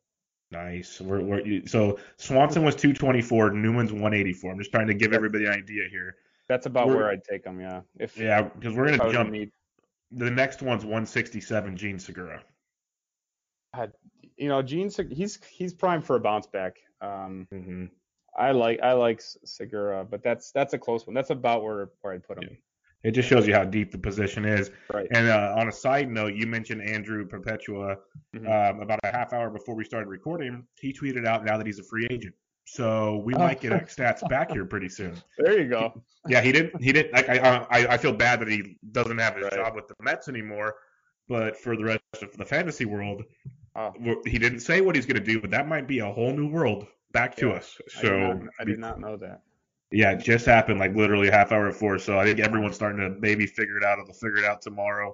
[0.51, 1.01] Nice.
[1.01, 4.53] We're, we're, so Swanson was 224, Newman's 184.
[4.53, 6.17] I'm just trying to give everybody an idea here.
[6.53, 7.59] That's about We're- where I'd take him.
[7.61, 7.81] Yeah.
[7.99, 9.31] If Yeah, because we're gonna jump.
[9.31, 9.51] need,
[10.11, 12.45] The next one's 167, Jean Segura.
[14.37, 16.77] you know, Jean, he's he's primed for a bounce back.
[17.01, 17.85] Um, Mm-hmm.
[18.37, 21.15] I like I like Segura, but that's that's a close one.
[21.15, 22.57] That's about where where I'd put him.
[23.03, 24.71] It just shows you how deep the position is.
[24.93, 25.09] Right.
[25.13, 27.97] And uh, on a side note, you mentioned Andrew Perpetua
[28.37, 28.71] Mhm.
[28.71, 30.67] um, about a half hour before we started recording.
[30.81, 32.35] He tweeted out now that he's a free agent.
[32.65, 35.15] So we might get X stats back here pretty soon.
[35.39, 36.03] There you go.
[36.29, 36.81] Yeah, he didn't.
[36.83, 37.13] He didn't.
[37.13, 37.39] Like, I,
[37.71, 39.55] I, I feel bad that he doesn't have his Right.
[39.55, 40.77] job with the Mets anymore.
[41.29, 43.25] But for the rest of the fantasy world,
[43.75, 43.93] Oh.
[44.27, 45.41] he didn't say what he's going to do.
[45.41, 47.81] But that might be a whole new world back to Yeah, us.
[47.97, 49.41] I So did not, I did not know that.
[49.91, 51.99] yeah, it just happened like literally a half hour before.
[51.99, 53.99] So I think everyone's starting to maybe figure it out.
[53.99, 55.13] Or they'll figure it out tomorrow.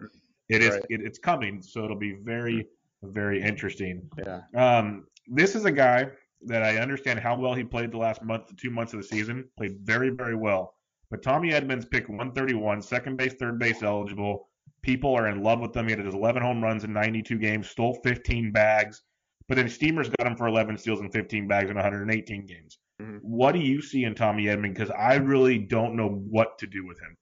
[0.49, 0.75] It is.
[0.75, 0.85] Right.
[0.91, 1.63] It, it's coming.
[1.63, 2.67] So it'll be very,
[3.03, 4.11] very interesting.
[4.19, 4.41] Yeah.
[4.57, 6.09] Um, this is a guy
[6.47, 9.49] that I understand how well he played the last month two months of the season.
[9.57, 10.74] Played very, very well.
[11.11, 14.49] But Tommy Edmonds picked 131, second base, third base eligible.
[14.82, 15.86] People are in love with him.
[15.86, 19.03] He had his 11 home runs in 92 games, stole 15 bags.
[19.49, 22.78] But then Steamers got him for 11 steals and 15 bags in 118 games.
[23.01, 23.20] Mhm.
[23.22, 24.78] What do you see in Tommy Edmonds?
[24.78, 27.16] Because I really don't know what to do with him.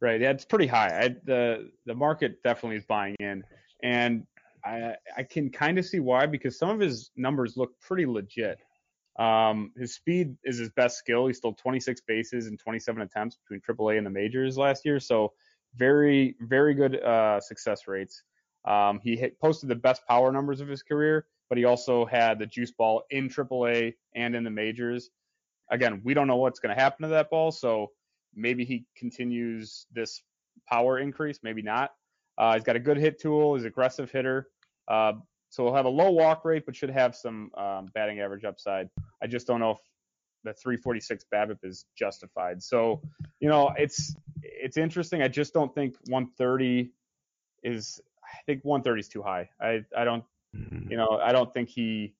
[0.00, 0.20] Right.
[0.20, 0.88] Yeah, it's pretty high.
[0.88, 3.44] I, the the market definitely is buying in,
[3.82, 4.26] and
[4.64, 8.58] I I can kind of see why because some of his numbers look pretty legit.
[9.18, 11.26] Um, his speed is his best skill.
[11.26, 14.98] He stole 26 bases in 27 attempts between AAA and the majors last year.
[14.98, 15.32] So
[15.76, 18.22] very, very good uh, success rates.
[18.64, 22.38] Um, he hit, posted the best power numbers of his career, but he also had
[22.38, 25.10] the juice ball in AAA and in the majors.
[25.70, 27.90] Again, we don't know what's going to happen to that ball, so
[28.34, 30.22] maybe he continues this
[30.66, 31.90] power increase, maybe not.
[32.40, 33.54] Uh, he's got a good hit tool.
[33.54, 34.48] He's an aggressive hitter.
[34.88, 35.12] Uh,
[35.50, 38.88] so he'll have a low walk rate, but should have some um, batting average upside.
[39.22, 39.78] I just don't know if
[40.44, 42.62] the 346 BABIP is justified.
[42.62, 43.02] So,
[43.40, 45.20] you know, it's it's interesting.
[45.20, 46.90] I just don't think 130
[47.62, 48.00] is.
[48.24, 49.50] I think 130 is too high.
[49.60, 50.24] I I don't,
[50.88, 52.14] you know, I don't think he.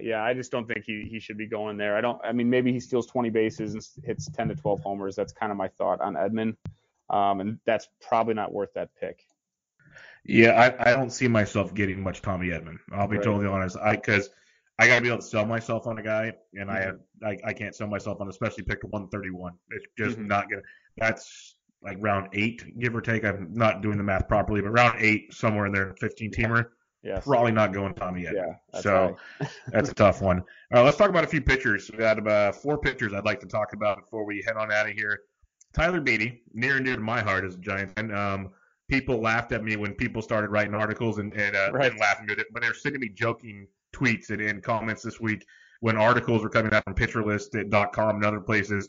[0.00, 1.96] Yeah, I just don't think he he should be going there.
[1.96, 2.20] I don't.
[2.24, 5.14] I mean, maybe he steals 20 bases and hits 10 to 12 homers.
[5.14, 6.56] That's kind of my thought on Edman,
[7.10, 9.22] um, and that's probably not worth that pick.
[10.24, 12.76] Yeah, I, I don't see myself getting much Tommy Edman.
[12.92, 13.24] I'll be right.
[13.24, 13.76] totally honest.
[13.76, 14.30] I because
[14.78, 17.24] I got to be able to sell myself on a guy, and mm-hmm.
[17.24, 19.54] I, I I can't sell myself on, especially pick 131.
[19.70, 20.28] It's just mm-hmm.
[20.28, 20.62] not gonna.
[20.96, 23.24] That's like round eight, give or take.
[23.24, 26.66] I'm not doing the math properly, but round eight, somewhere in there, 15 teamer.
[27.02, 27.18] Yeah.
[27.20, 28.34] Probably not going Tommy Edman.
[28.34, 28.54] Yeah.
[28.72, 29.50] That's so right.
[29.68, 30.40] that's a tough one.
[30.40, 31.90] All right, let's talk about a few pitchers.
[31.90, 34.88] We got about four pitchers I'd like to talk about before we head on out
[34.88, 35.20] of here.
[35.72, 38.12] Tyler Beede, near and dear to my heart as a Giant fan.
[38.12, 38.50] Um,
[38.88, 41.90] people laughed at me when people started writing articles and, and, uh, right.
[41.90, 45.44] and laughing at it, but they're sending me joking tweets and, and comments this week
[45.80, 48.88] when articles were coming out from pitcherlist.com and other places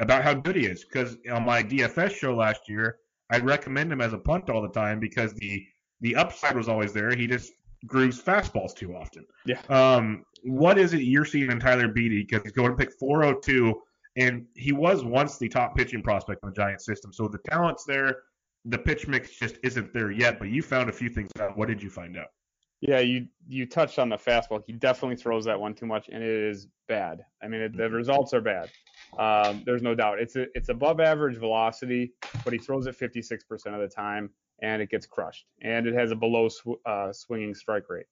[0.00, 0.84] about how good he is.
[0.84, 2.96] Because on my DFS show last year,
[3.30, 5.64] I'd recommend him as a punt all the time because the
[6.00, 7.14] the upside was always there.
[7.14, 7.52] He just
[7.86, 9.24] grooves fastballs too often.
[9.46, 9.60] Yeah.
[9.68, 12.26] Um, what is it you're seeing in Tyler Beede?
[12.26, 13.80] Because he's going to pick 402,
[14.16, 17.12] and he was once the top pitching prospect in the Giant system.
[17.12, 18.16] So the talent's there
[18.64, 20.38] the pitch mix just isn't there yet.
[20.38, 21.56] But you found a few things out.
[21.56, 22.28] What did you find out?
[22.80, 24.62] Yeah, you you touched on the fastball.
[24.66, 27.24] He definitely throws that one too much, and it is bad.
[27.42, 27.94] I mean, it, the mm-hmm.
[27.94, 28.70] results are bad.
[29.18, 30.18] Um, there's no doubt.
[30.18, 32.12] It's a, it's above average velocity,
[32.44, 34.30] but he throws it 56% of the time,
[34.62, 35.46] and it gets crushed.
[35.60, 38.06] And it has a below sw- uh, swinging strike rate.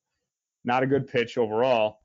[0.64, 1.98] Not a good pitch overall.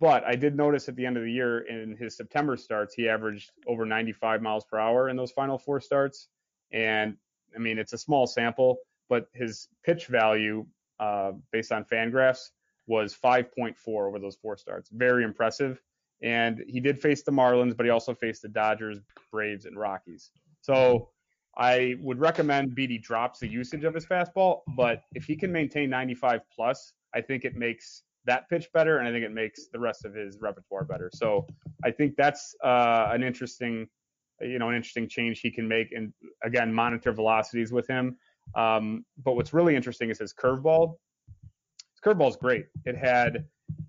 [0.00, 3.08] But I did notice at the end of the year in his September starts, he
[3.08, 6.28] averaged over 95 miles per hour in those final four starts.
[6.72, 7.16] And
[7.54, 8.78] I mean, it's a small sample,
[9.08, 10.66] but his pitch value
[11.00, 12.50] uh, based on Fangraphs
[12.86, 14.90] was 5.4 over those four starts.
[14.90, 15.80] Very impressive.
[16.22, 18.98] And he did face the Marlins, but he also faced the Dodgers,
[19.30, 20.30] Braves, and Rockies.
[20.60, 21.10] So
[21.56, 25.90] I would recommend Beede drops the usage of his fastball, but if he can maintain
[25.90, 29.78] 95 plus, I think it makes that pitch better, and I think it makes the
[29.78, 31.10] rest of his repertoire better.
[31.12, 31.46] So
[31.84, 33.88] I think that's uh, an interesting
[34.40, 35.92] you know, an interesting change he can make.
[35.92, 36.12] And
[36.44, 38.16] again, monitor velocities with him.
[38.54, 40.96] Um, but what's really interesting is his curveball.
[41.92, 42.66] His curveball is great.
[42.84, 43.44] It had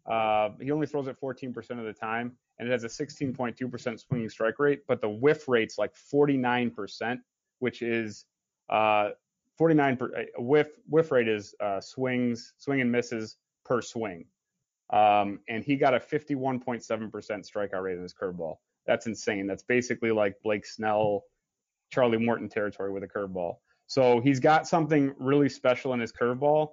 [0.09, 4.29] uh, he only throws it 14% of the time, and it has a 16.2% swinging
[4.29, 4.81] strike rate.
[4.87, 7.19] But the whiff rate's like 49%,
[7.59, 8.25] which is
[8.69, 9.11] uh,
[9.57, 13.37] 49 per, uh, whiff whiff rate is uh, swings swing and misses
[13.69, 14.25] per swing.
[14.91, 18.55] Um, and he got a 51.7% strikeout rate in his curveball.
[18.87, 19.45] That's insane.
[19.45, 21.23] That's basically like Blake Snell,
[21.91, 23.57] Charlie Morton territory with a curveball.
[23.85, 26.69] So he's got something really special in his curveball.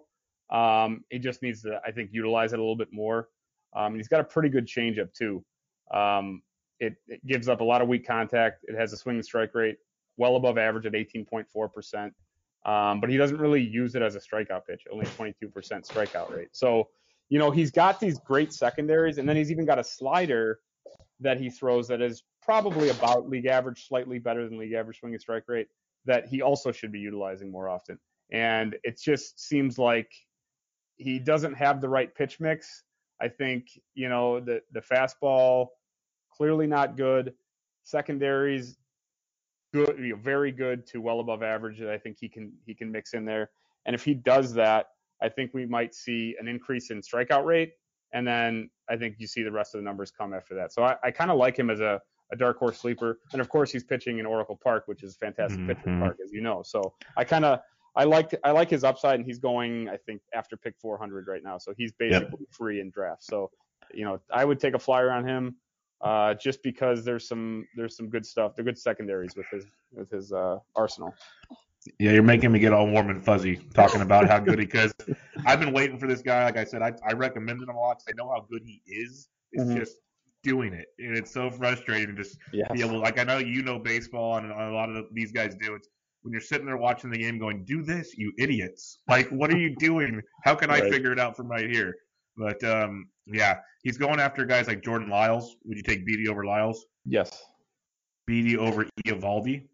[0.50, 3.28] Um, he just needs to, I think, utilize it a little bit more.
[3.76, 5.44] Um, he's got a pretty good changeup too.
[5.92, 6.42] Um,
[6.80, 8.64] it, it, gives up a lot of weak contact.
[8.64, 9.76] It has a swing and strike rate
[10.16, 12.10] well above average at 18.4%.
[12.66, 16.48] Um, but he doesn't really use it as a strikeout pitch, only 22% strikeout rate.
[16.50, 16.88] So,
[17.28, 20.58] you know, he's got these great secondaries, and then he's even got a slider
[21.20, 25.12] that he throws that is probably about league average, slightly better than league average swing
[25.12, 25.68] and strike rate,
[26.06, 27.98] that he also should be utilizing more often.
[28.32, 30.10] And it just seems like
[30.96, 32.82] he doesn't have the right pitch mix.
[33.20, 35.68] I think, you know, the the fastball
[36.30, 37.32] clearly not good.
[37.84, 38.76] Secondaries
[39.84, 42.74] good, you know, very good to well above average that I think he can he
[42.74, 43.50] can mix in there.
[43.84, 44.86] And if he does that,
[45.22, 47.72] I think we might see an increase in strikeout rate
[48.12, 50.72] and then I think you see the rest of the numbers come after that.
[50.72, 52.00] So I, I kind of like him as a,
[52.32, 55.18] a dark horse sleeper, and of course he's pitching in Oracle Park, which is a
[55.18, 55.68] fantastic mm-hmm.
[55.68, 56.62] pitching park, as you know.
[56.64, 57.60] So I kind of
[57.94, 61.42] I like I like his upside, and he's going I think after pick 400 right
[61.42, 62.48] now, so he's basically yep.
[62.50, 63.22] free in draft.
[63.24, 63.50] So
[63.92, 65.56] you know I would take a flyer on him.
[66.02, 70.10] Uh, just because there's some there's some good stuff, the good secondaries with his with
[70.10, 71.14] his uh, arsenal.
[71.98, 74.92] Yeah, you're making me get all warm and fuzzy talking about how good he is.
[75.46, 76.44] I've been waiting for this guy.
[76.44, 78.82] Like I said, I, I recommended him a lot because I know how good he
[78.86, 79.28] is.
[79.52, 79.78] It's mm-hmm.
[79.78, 79.96] just
[80.42, 82.70] doing it, and it's so frustrating to just yes.
[82.72, 83.00] be able.
[83.00, 85.74] Like I know you know baseball, and a lot of these guys do.
[85.74, 85.88] It's
[86.22, 88.98] when you're sitting there watching the game, going, "Do this, you idiots!
[89.08, 90.20] Like, what are you doing?
[90.44, 90.84] How can right.
[90.84, 91.94] I figure it out from right here?"
[92.36, 95.56] But um, yeah, he's going after guys like Jordan Lyles.
[95.64, 96.84] Would you take Beede over Lyles?
[97.04, 97.44] Yes.
[98.26, 99.66] Beede over Eovaldi?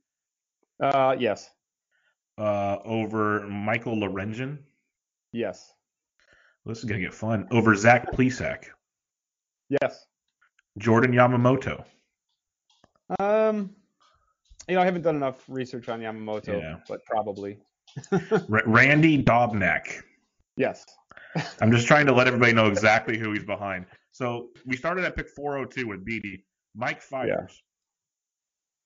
[0.83, 1.51] Uh, yes.
[2.39, 4.59] Uh, over Michael Lorenzen?
[5.33, 5.73] Yes.
[6.65, 7.49] This is gonna get fun.
[7.51, 8.65] Over Zach Plesac?
[9.69, 10.07] Yes.
[10.79, 11.85] Jordan Yamamoto?
[13.19, 13.71] Um,
[14.69, 16.77] you know, I haven't done enough research on Yamamoto, Yeah.
[16.89, 17.59] but probably.
[18.13, 20.03] R- Randy Dobnak?
[20.57, 20.85] Yes.
[21.61, 23.87] I'm just trying to let everybody know exactly who he's behind.
[24.13, 26.43] So we started at pick 402 with Beede.
[26.75, 27.63] Mike Fiers.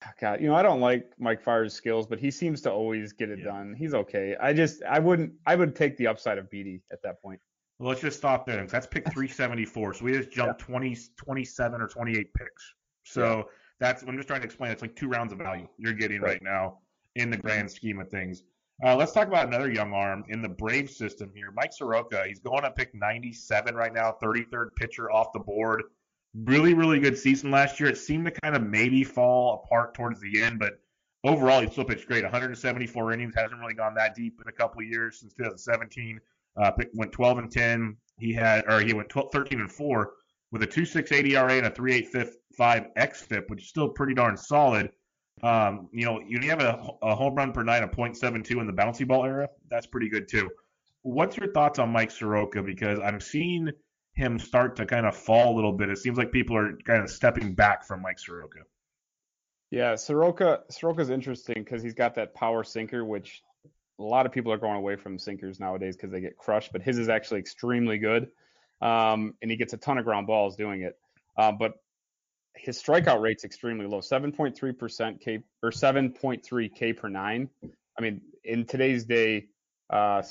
[0.05, 0.11] Yeah.
[0.21, 3.31] God, you know, I don't like Mike Fiers's skills, but he seems to always get
[3.31, 3.47] it Yeah.
[3.47, 3.75] done.
[3.77, 4.37] He's okay.
[4.41, 7.41] I just, I wouldn't, I would take the upside of Beede at that point.
[7.79, 8.65] Well, let's just stop there.
[8.67, 9.95] That's pick 374.
[9.95, 12.75] So we just jumped 20, 27 or 28 picks.
[13.05, 13.49] So
[13.81, 14.71] that's I'm just trying to explain.
[14.73, 16.43] It's like two rounds of value you're getting right, Right.
[16.43, 16.79] now
[17.17, 18.43] in the grand scheme of things.
[18.85, 21.51] Uh, let's talk about another young arm in the Brave system here.
[21.55, 22.25] Mike Soroka.
[22.27, 25.85] He's going to pick 97 right now, 33rd pitcher off the board.
[26.35, 27.89] Really, really good season last year.
[27.89, 30.79] It seemed to kind of maybe fall apart towards the end, but
[31.25, 32.23] overall he still pitched great.
[32.23, 33.35] 174 innings.
[33.35, 36.21] Hasn't really gone that deep in a couple of years since 2017.
[36.59, 37.97] Uh, went 12 and 10.
[38.19, 40.13] He had, or he went 12, 13 and 4
[40.53, 44.91] with a 2.68 ERA and a 3.85 xFIP, which is still pretty darn solid.
[45.43, 48.73] Um, you know, you have a, a home run per night of 0.72 in the
[48.73, 49.49] bouncy ball era.
[49.69, 50.51] That's pretty good too.
[51.03, 52.63] What's your thoughts on Mike Soroka?
[52.63, 53.71] Because I'm seeing
[54.15, 55.91] him start to kind of fall a little bit.
[55.91, 58.61] It seems like people are kind of stepping back from Mike Soroka.
[59.71, 63.43] Yeah, Soroka, Soroka's interesting because he's got that power sinker, which
[63.99, 66.83] a lot of people are going away from sinkers nowadays because they get crushed, but
[66.83, 68.29] his is actually extremely good.
[68.81, 70.99] Um, and he gets a ton of ground balls doing it.
[71.37, 71.75] Uh, but
[72.57, 77.49] his strikeout rate's extremely low 7.3% K or 7.3 K per nine.
[77.99, 79.47] I mean, in today's day,
[79.91, 80.23] uh,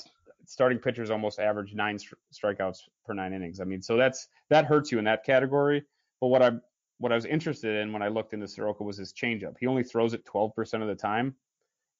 [0.46, 3.60] starting pitchers almost average nine stri- strikeouts per nine innings.
[3.60, 5.84] I mean, so that's that hurts you in that category.
[6.20, 6.52] But what I
[6.98, 9.56] what I was interested in when I looked into Soroka was his changeup.
[9.60, 11.34] He only throws it 12% of the time,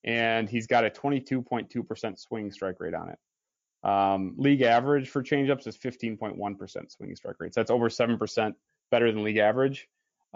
[0.04, 3.18] and he's got a 22.2% swing strike rate on it.
[3.86, 7.54] Um, league average for changeups is 15.1% swing strike rate.
[7.54, 8.54] So that's over 7%
[8.90, 9.86] better than league average.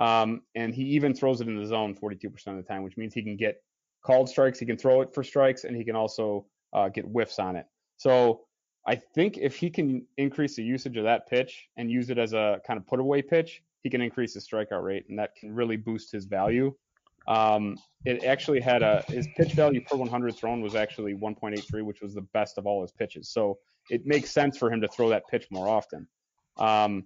[0.00, 3.12] Um, and he even throws it in the zone 42% of the time, which means
[3.12, 3.62] he can get
[4.02, 7.38] called strikes, he can throw it for strikes, and he can also uh, get whiffs
[7.38, 7.66] on it.
[7.98, 8.40] So
[8.86, 12.32] I think if he can increase the usage of that pitch and use it as
[12.32, 15.54] a kind of put away pitch, he can increase his strikeout rate, and that can
[15.54, 16.74] really boost his value.
[17.28, 17.76] Um,
[18.06, 22.14] it actually had a his pitch value per 100 thrown was actually 1.83, which was
[22.14, 23.28] the best of all his pitches.
[23.28, 23.58] So
[23.90, 26.08] it makes sense for him to throw that pitch more often.
[26.56, 27.04] Um,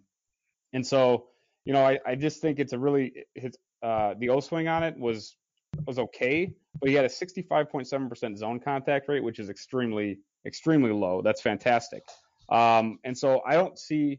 [0.72, 1.26] and so,
[1.64, 4.82] you know, I, I just think it's a really his uh, the O swing on
[4.82, 5.36] it was
[5.86, 11.22] was okay, but he had a 65.7% zone contact rate, which is extremely extremely low.
[11.22, 12.02] That's fantastic.
[12.50, 14.18] Um, and so I don't see,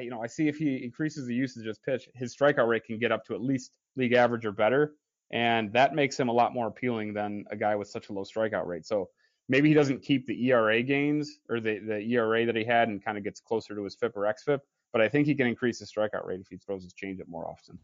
[0.00, 2.84] you know, I see if he increases the usage of his pitch, his strikeout rate
[2.84, 4.94] can get up to at least league average or better,
[5.30, 8.24] and that makes him a lot more appealing than a guy with such a low
[8.24, 8.86] strikeout rate.
[8.86, 9.10] So
[9.48, 13.04] maybe he doesn't keep the ERA gains or the the ERA that he had and
[13.04, 14.60] kind of gets closer to his FIP or XFIP,
[14.92, 17.48] but I think he can increase his strikeout rate if he throws his changeup more
[17.48, 17.78] often.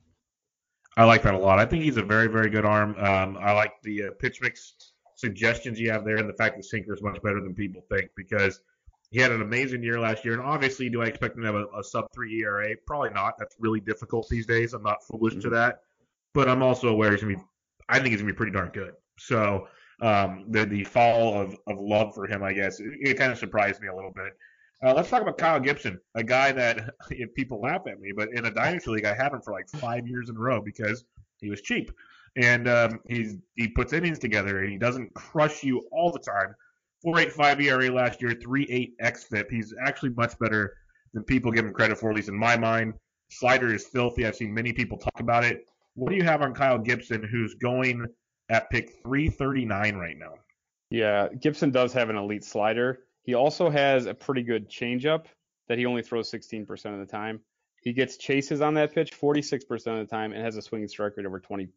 [0.97, 1.59] I like that a lot.
[1.59, 2.97] I think he's a very, very good arm.
[2.99, 4.75] Um, I like the uh, pitch mix
[5.15, 8.11] suggestions you have there, and the fact that sinker is much better than people think
[8.17, 8.61] because
[9.11, 10.35] he had an amazing year last year.
[10.35, 12.75] And obviously, do I expect him to have a, a sub three ERA?
[12.87, 13.35] Probably not.
[13.39, 14.75] That's really difficult these days.
[14.75, 15.81] I'm not foolish to that,
[16.35, 17.43] but I'm also aware he's gonna be.
[17.89, 18.95] I think he's gonna be pretty darn good.
[19.19, 19.69] So
[20.03, 23.39] um, the the fall of, of love for him, I guess, it, it kind of
[23.39, 24.33] surprised me a little bit.
[24.85, 28.29] Uh, let's talk about Kyle Gibson, a guy that if people laugh at me, but
[28.33, 31.05] in a dynasty league, I had him for like five years in a row because
[31.41, 31.91] he was cheap,
[32.37, 36.55] and um, he puts innings together and he doesn't crush you all the time.
[37.05, 39.51] 4.85 ERA last year, 3.8 xFIP.
[39.51, 40.75] He's actually much better
[41.15, 42.95] than people give him credit for, at least in my mind.
[43.31, 44.27] Slider is filthy.
[44.27, 45.67] I've seen many people talk about it.
[45.95, 48.07] What do you have on Kyle Gibson, who's going
[48.49, 50.35] at pick 339 right now?
[50.91, 53.01] Yeah, Gibson does have an elite slider.
[53.29, 55.27] He also has a pretty good changeup
[55.69, 57.41] that he only throws 16% of the time.
[57.83, 61.15] He gets chases on that pitch 46% of the time and has a swinging strike
[61.15, 61.69] rate over 20%.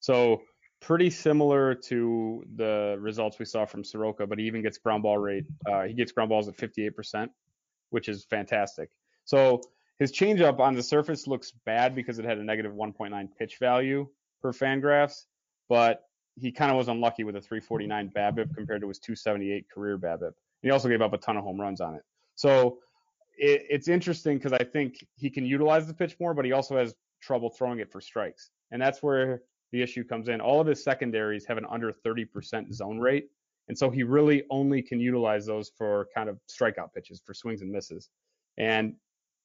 [0.00, 0.42] So
[0.82, 5.16] pretty similar to the results we saw from Soroka, but he even gets ground ball
[5.16, 5.46] rate.
[5.66, 7.30] Uh, he gets ground balls at 58%,
[7.88, 8.90] which is fantastic.
[9.24, 9.62] So
[9.98, 14.08] his changeup on the surface looks bad because it had a negative 1.9 pitch value
[14.42, 15.24] per Fangraphs,
[15.70, 16.02] but
[16.36, 20.22] he kind of was unlucky with a 349 BABIP compared to his 278 career BABIP.
[20.22, 22.02] And he also gave up a ton of home runs on it.
[22.34, 22.78] So
[23.36, 26.76] it, it's interesting because I think he can utilize the pitch more, but he also
[26.76, 28.50] has trouble throwing it for strikes.
[28.70, 30.40] And that's where the issue comes in.
[30.40, 33.28] All of his secondaries have an under 30% zone rate.
[33.68, 37.62] And so he really only can utilize those for kind of strikeout pitches, for swings
[37.62, 38.10] and misses.
[38.58, 38.94] and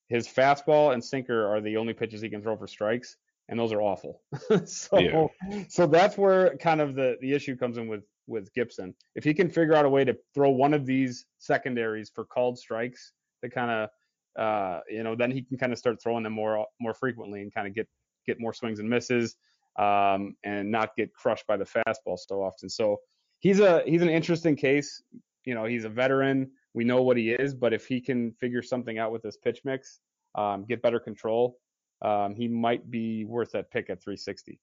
[0.09, 3.17] his fastball and sinker are the only pitches he can throw for strikes,
[3.49, 4.21] and those are awful.
[4.65, 5.27] so Yeah.
[5.67, 8.93] so that's where kind of the the issue comes in with with Gibson.
[9.15, 12.57] If he can figure out a way to throw one of these secondaries for called
[12.57, 13.89] strikes to kind of
[14.37, 17.53] uh, you know, then he can kind of start throwing them more more frequently and
[17.53, 17.87] kind of get
[18.25, 19.35] get more swings and misses
[19.77, 22.69] um, and not get crushed by the fastball so often.
[22.69, 22.97] So
[23.39, 25.01] he's a he's an interesting case.
[25.45, 26.51] You know, he's a veteran.
[26.75, 29.61] We know what he is, but if he can figure something out with this pitch
[29.65, 29.99] mix,
[30.35, 31.57] um, get better control,
[32.01, 34.59] um, he might be worth that pick at 360.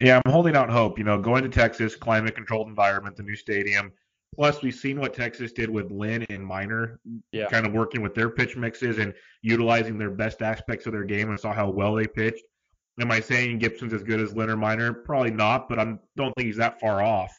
[0.00, 0.98] Yeah, I'm holding out hope.
[0.98, 3.92] You know, going to Texas, climate controlled environment, the new stadium.
[4.34, 7.00] Plus, we've seen what Texas did with Lynn and Minor,
[7.32, 7.46] Yeah.
[7.48, 11.30] kind of working with their pitch mixes and utilizing their best aspects of their game
[11.30, 12.44] and saw how well they pitched.
[13.00, 14.92] Am I saying Gibson's as good as Lynn or Minor?
[14.92, 15.84] Probably not, but I
[16.16, 17.32] don't think he's that far off.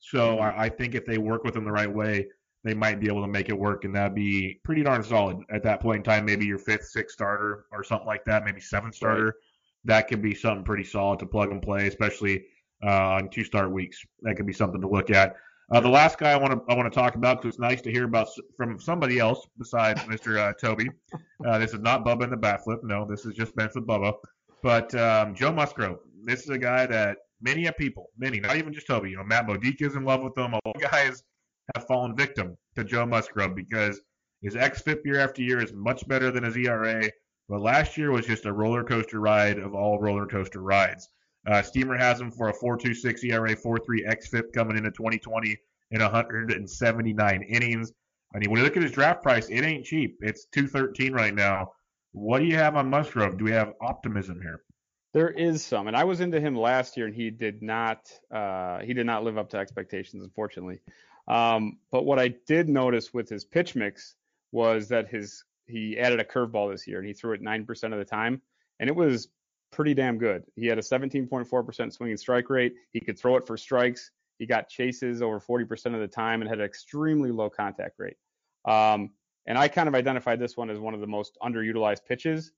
[0.00, 2.26] So I, I think if they work with him the right way,
[2.62, 5.62] they might be able to make it work, and that'd be pretty darn solid at
[5.62, 6.26] that point in time.
[6.26, 9.36] Maybe your fifth, sixth starter or something like that, maybe seventh starter.
[9.84, 12.44] That could be something pretty solid to plug and play, especially
[12.84, 14.04] uh, on two start weeks.
[14.22, 15.36] That could be something to look at.
[15.72, 17.80] Uh, the last guy I want to I want to talk about because it's nice
[17.82, 20.36] to hear about from somebody else besides Mr.
[20.36, 20.90] Uh, Toby.
[21.46, 22.80] Uh, this is not Bubba in the bat flip.
[22.82, 24.14] No, this is just Bench with Bubba.
[24.62, 26.00] But um, Joe Musgrove.
[26.24, 29.10] This is a guy that many a people, many, not even just Toby.
[29.10, 30.52] You know, Matt Modica is in love with him.
[30.52, 31.22] A lot of guys
[31.74, 34.00] have fallen victim to Joe Musgrove because
[34.42, 37.10] his xFIP year after year is much better than his ERA.
[37.48, 41.08] But last year was just a roller coaster ride of all roller coaster rides.
[41.46, 45.56] Uh, Steamer has him for a 4.26 ERA, 4.3 xFIP coming into 2020
[45.90, 47.92] in 179 innings.
[48.34, 50.18] I mean, when you look at his draft price, it ain't cheap.
[50.20, 51.72] It's 213 right now.
[52.12, 53.38] What do you have on Musgrove?
[53.38, 54.62] Do we have optimism here?
[55.12, 58.78] There is some, and I was into him last year, and he did not uh,
[58.78, 60.80] he did not live up to expectations, unfortunately.
[61.30, 64.16] Um, but what I did notice with his pitch mix
[64.50, 67.92] was that his he added a curveball this year, and he threw it nine percent
[67.92, 68.42] of the time,
[68.80, 69.28] and it was
[69.70, 70.42] pretty damn good.
[70.56, 72.74] He had a 17.4% swinging strike rate.
[72.92, 74.10] He could throw it for strikes.
[74.40, 78.16] He got chases over 40% of the time and had an extremely low contact rate.
[78.64, 79.10] Um,
[79.46, 82.50] and I kind of identified this one as one of the most underutilized pitches.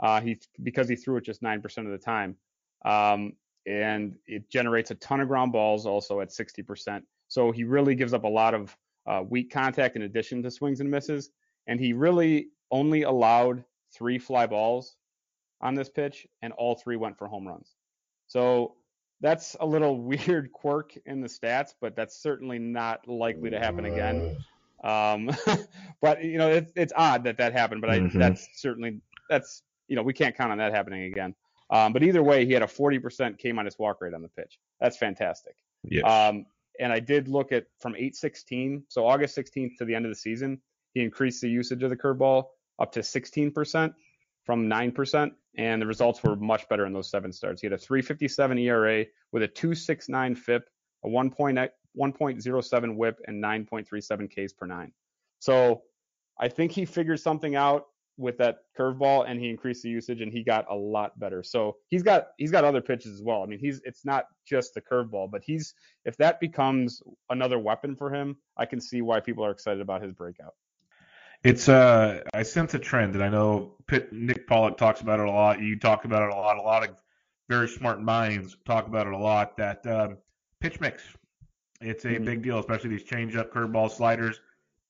[0.00, 2.36] Uh, he because he threw it just nine percent of the time,
[2.84, 3.34] um,
[3.66, 7.02] and it generates a ton of ground balls also at 60%.
[7.28, 10.80] So he really gives up a lot of uh, weak contact in addition to swings
[10.80, 11.30] and misses.
[11.66, 14.96] And he really only allowed three fly balls
[15.60, 17.74] on this pitch, and all three went for home runs.
[18.26, 18.74] So
[19.20, 23.84] that's a little weird quirk in the stats, but that's certainly not likely to happen
[23.84, 24.22] again.
[24.84, 25.30] Um,
[26.02, 28.12] but you know, it's it's odd that that happened, but I, Mhm.
[28.18, 29.00] that's certainly
[29.30, 31.34] that's you know we can't count on that happening again.
[31.70, 34.58] Um, but either way, he had a 40% K minus walk rate on the pitch.
[34.80, 35.56] That's fantastic.
[35.82, 36.04] Yes.
[36.04, 36.46] Um,
[36.80, 40.16] and I did look at from 816, so August 16th to the end of the
[40.16, 40.60] season,
[40.94, 42.44] he increased the usage of the curveball
[42.78, 43.94] up to 16%
[44.44, 47.60] from 9%, and the results were much better in those seven starts.
[47.60, 50.68] He had a 357 ERA with a 269 FIP,
[51.04, 54.92] a 1.07 WHIP, and 9.37 Ks per nine.
[55.38, 55.82] So
[56.38, 57.86] I think he figured something out
[58.18, 61.42] with that curveball and he increased the usage and he got a lot better.
[61.42, 63.42] So he's got he's got other pitches as well.
[63.42, 67.96] I mean, he's it's not just the curveball, but he's if that becomes another weapon
[67.96, 70.54] for him, I can see why people are excited about his breakout.
[71.44, 75.26] It's uh, I sense a trend, and I know Pitt, Nick Pollack talks about it
[75.26, 75.60] a lot.
[75.60, 76.56] You talk about it a lot.
[76.56, 76.96] A lot of
[77.48, 79.56] very smart minds talk about it a lot.
[79.58, 80.16] That um,
[80.60, 81.04] pitch mix,
[81.80, 82.24] it's a Mhm.
[82.24, 84.40] big deal, especially these change-up, curveball, sliders.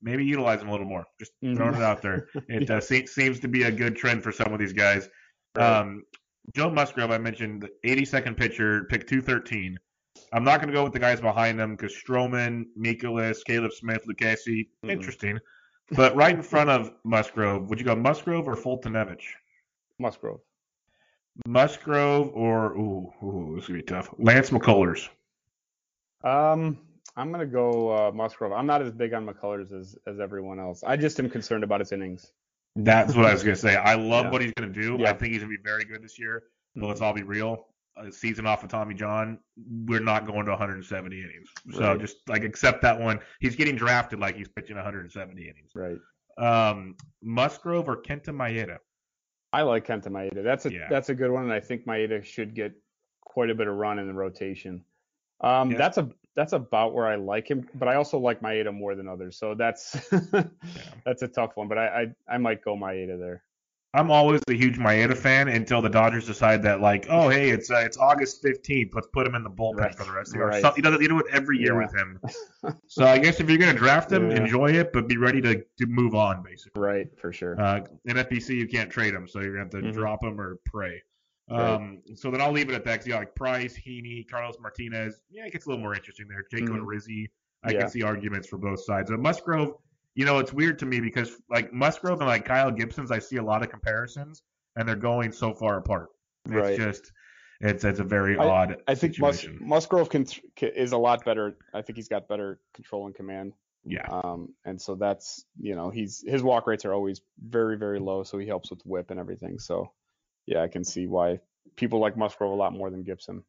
[0.07, 1.05] Maybe utilize them a little more.
[1.19, 1.77] Just throwing Mhm.
[1.79, 2.29] it out there.
[2.49, 5.09] It uh, se- seems to be a good trend for some of these guys.
[5.57, 5.81] Right.
[5.81, 6.05] Um,
[6.55, 9.77] Joe Musgrove, I mentioned, the 82nd pitcher, pick 213.
[10.33, 14.03] I'm not going to go with the guys behind him because Stroman, Mikolas, Caleb Smith,
[14.09, 14.91] Lucchesi, Mhm.
[14.91, 15.39] interesting.
[15.91, 19.25] But right in front of Musgrove, would you go Musgrove or Foltynewicz?
[19.99, 20.41] Musgrove.
[21.49, 24.09] Musgrove or ooh, ooh, this is gonna be tough.
[24.19, 25.09] Lance McCullers.
[26.23, 26.79] Um,
[27.17, 28.53] I'm gonna go uh, Musgrove.
[28.53, 30.83] I'm not as big on McCullers as as everyone else.
[30.87, 32.33] I just am concerned about his innings.
[32.77, 33.75] That's what I was gonna say.
[33.77, 34.31] I love Yeah.
[34.33, 35.05] what he's gonna do.
[35.07, 36.45] I think he's gonna be very good this year.
[36.75, 37.69] But let's all be real.
[37.97, 39.39] A season off of Tommy John,
[39.87, 41.49] we're not going to 170 innings.
[41.73, 41.99] So Right.
[42.01, 43.19] just like accept that one.
[43.41, 45.71] He's getting drafted like he's pitching 170 innings.
[45.75, 45.97] Right.
[46.37, 48.77] Um, Musgrove or Kenta Maeda?
[49.55, 50.45] I like Kenta Maeda.
[50.45, 50.89] That's a Yeah.
[50.91, 52.73] that's a good one, and I think Maeda should get
[53.23, 54.85] quite a bit of run in the rotation.
[55.41, 55.79] Um, Yeah.
[55.79, 59.09] that's a that's about where I like him, but I also like Maeda more than
[59.09, 59.37] others.
[59.39, 59.97] So that's
[61.05, 63.43] that's a tough one, but I, I I might go Maeda there.
[63.95, 67.71] I'm always a huge Maeda fan until the Dodgers decide that like, oh hey, it's
[67.71, 69.95] uh, it's August 15th, let's put him in the bullpen Right.
[69.95, 70.49] for the rest of the year.
[70.49, 70.61] Right.
[70.63, 71.87] So, you know, you do it every year Yeah.
[71.87, 72.21] with him.
[72.89, 74.37] so I guess if you're gonna draft him, Yeah.
[74.43, 76.83] enjoy it, but be ready to, to move on basically.
[76.83, 77.59] Right, for sure.
[77.59, 79.95] Uh, in FBC, you can't trade him, so you're gonna have to Mhm.
[79.95, 81.03] drop him or pray.
[81.51, 81.61] Right.
[81.61, 82.99] Um, so then I'll leave it at that.
[82.99, 85.21] 'cause you got like Price, Heaney, Carlos Martinez.
[85.31, 86.45] Yeah, it gets a little more interesting there.
[86.53, 86.75] Jaco Mhm.
[86.79, 87.31] and Rizzi.
[87.63, 87.81] I Yeah.
[87.81, 89.11] can see arguments for both sides.
[89.11, 89.75] But Musgrove,
[90.15, 93.37] you know, it's weird to me because like Musgrove and like Kyle Gibson's, I see
[93.37, 94.43] a lot of comparisons,
[94.77, 96.09] and they're going so far apart.
[96.47, 96.77] It's Right.
[96.79, 97.13] just,
[97.61, 100.27] it's it's a very I- odd I think Mus- Musgrove can,
[100.61, 101.57] is a lot better.
[101.73, 103.55] I think he's got better control and command.
[103.85, 104.05] yeah.
[104.09, 108.25] Um, and so that's you know he's his walk rates are always very very low,
[108.25, 109.59] so he helps with whip and everything.
[109.61, 109.93] So
[110.47, 111.41] yeah, I can see why
[111.77, 113.45] people like Musgrove a lot more than Gibson.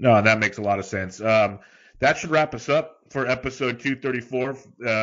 [0.00, 1.20] No, that makes a lot of sense.
[1.20, 1.58] Um,
[2.00, 4.50] that should wrap us up for episode 234.
[4.50, 4.54] Uh,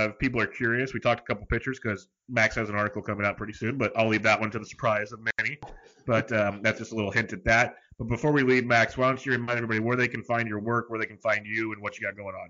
[0.10, 3.26] if people are curious, we talked a couple pitchers because Max has an article coming
[3.26, 5.58] out pretty soon, but I'll leave that one to the surprise of many.
[6.08, 7.76] But um, that's just a little hint at that.
[7.98, 10.60] But before we leave, Max, why don't you remind everybody where they can find your
[10.60, 12.50] work, where they can find you, and what you got going on?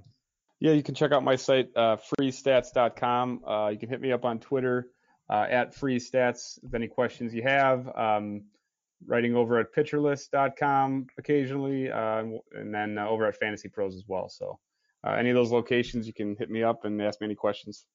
[0.59, 3.43] Yeah, you can check out my site, uh, freezestats.com.
[3.45, 4.89] Uh, you can hit me up on Twitter
[5.29, 7.87] uh, at freestats if any questions you have.
[7.95, 8.43] Um,
[9.07, 12.23] writing over at pitcherlist.com occasionally, uh,
[12.53, 14.29] and then uh, over at Fantasy Pros as well.
[14.29, 14.59] So
[15.05, 17.85] uh, any of those locations, you can hit me up and ask me any questions.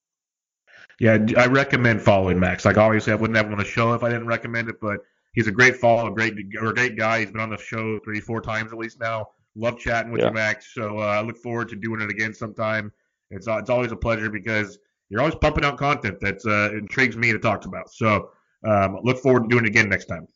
[0.98, 2.64] Yeah, I recommend following Max.
[2.64, 5.00] Like obviously, I wouldn't have him on the show if I didn't recommend it, but
[5.32, 7.20] he's a great follow, a great, or great guy.
[7.20, 9.28] He's been on the show three, four times at least now.
[9.56, 10.28] Love chatting with Yeah.
[10.28, 10.72] you, Max.
[10.74, 12.92] So uh, I look forward to doing it again sometime.
[13.30, 14.78] It's uh, it's always a pleasure because
[15.08, 17.90] you're always pumping out content that uh, intrigues me to talk about.
[17.92, 18.30] So
[18.66, 20.26] um, look forward to doing it again next time.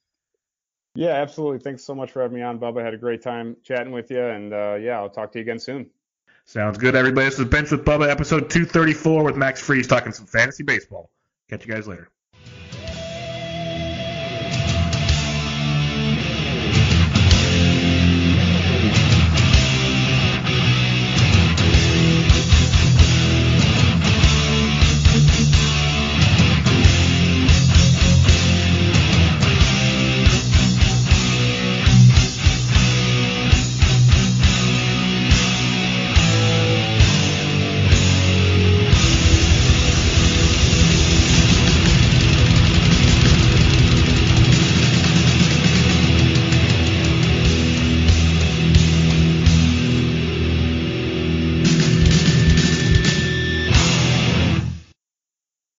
[0.95, 1.59] Yeah, absolutely.
[1.59, 2.81] Thanks so much for having me on, Bubba.
[2.81, 5.43] I had a great time chatting with you, and uh, yeah, I'll talk to you
[5.43, 5.91] again soon.
[6.47, 7.27] Sounds good, everybody.
[7.27, 11.11] This is Bench with Bubba, episode 234 with Max Freeze talking some fantasy baseball.
[11.49, 12.11] Catch you guys later.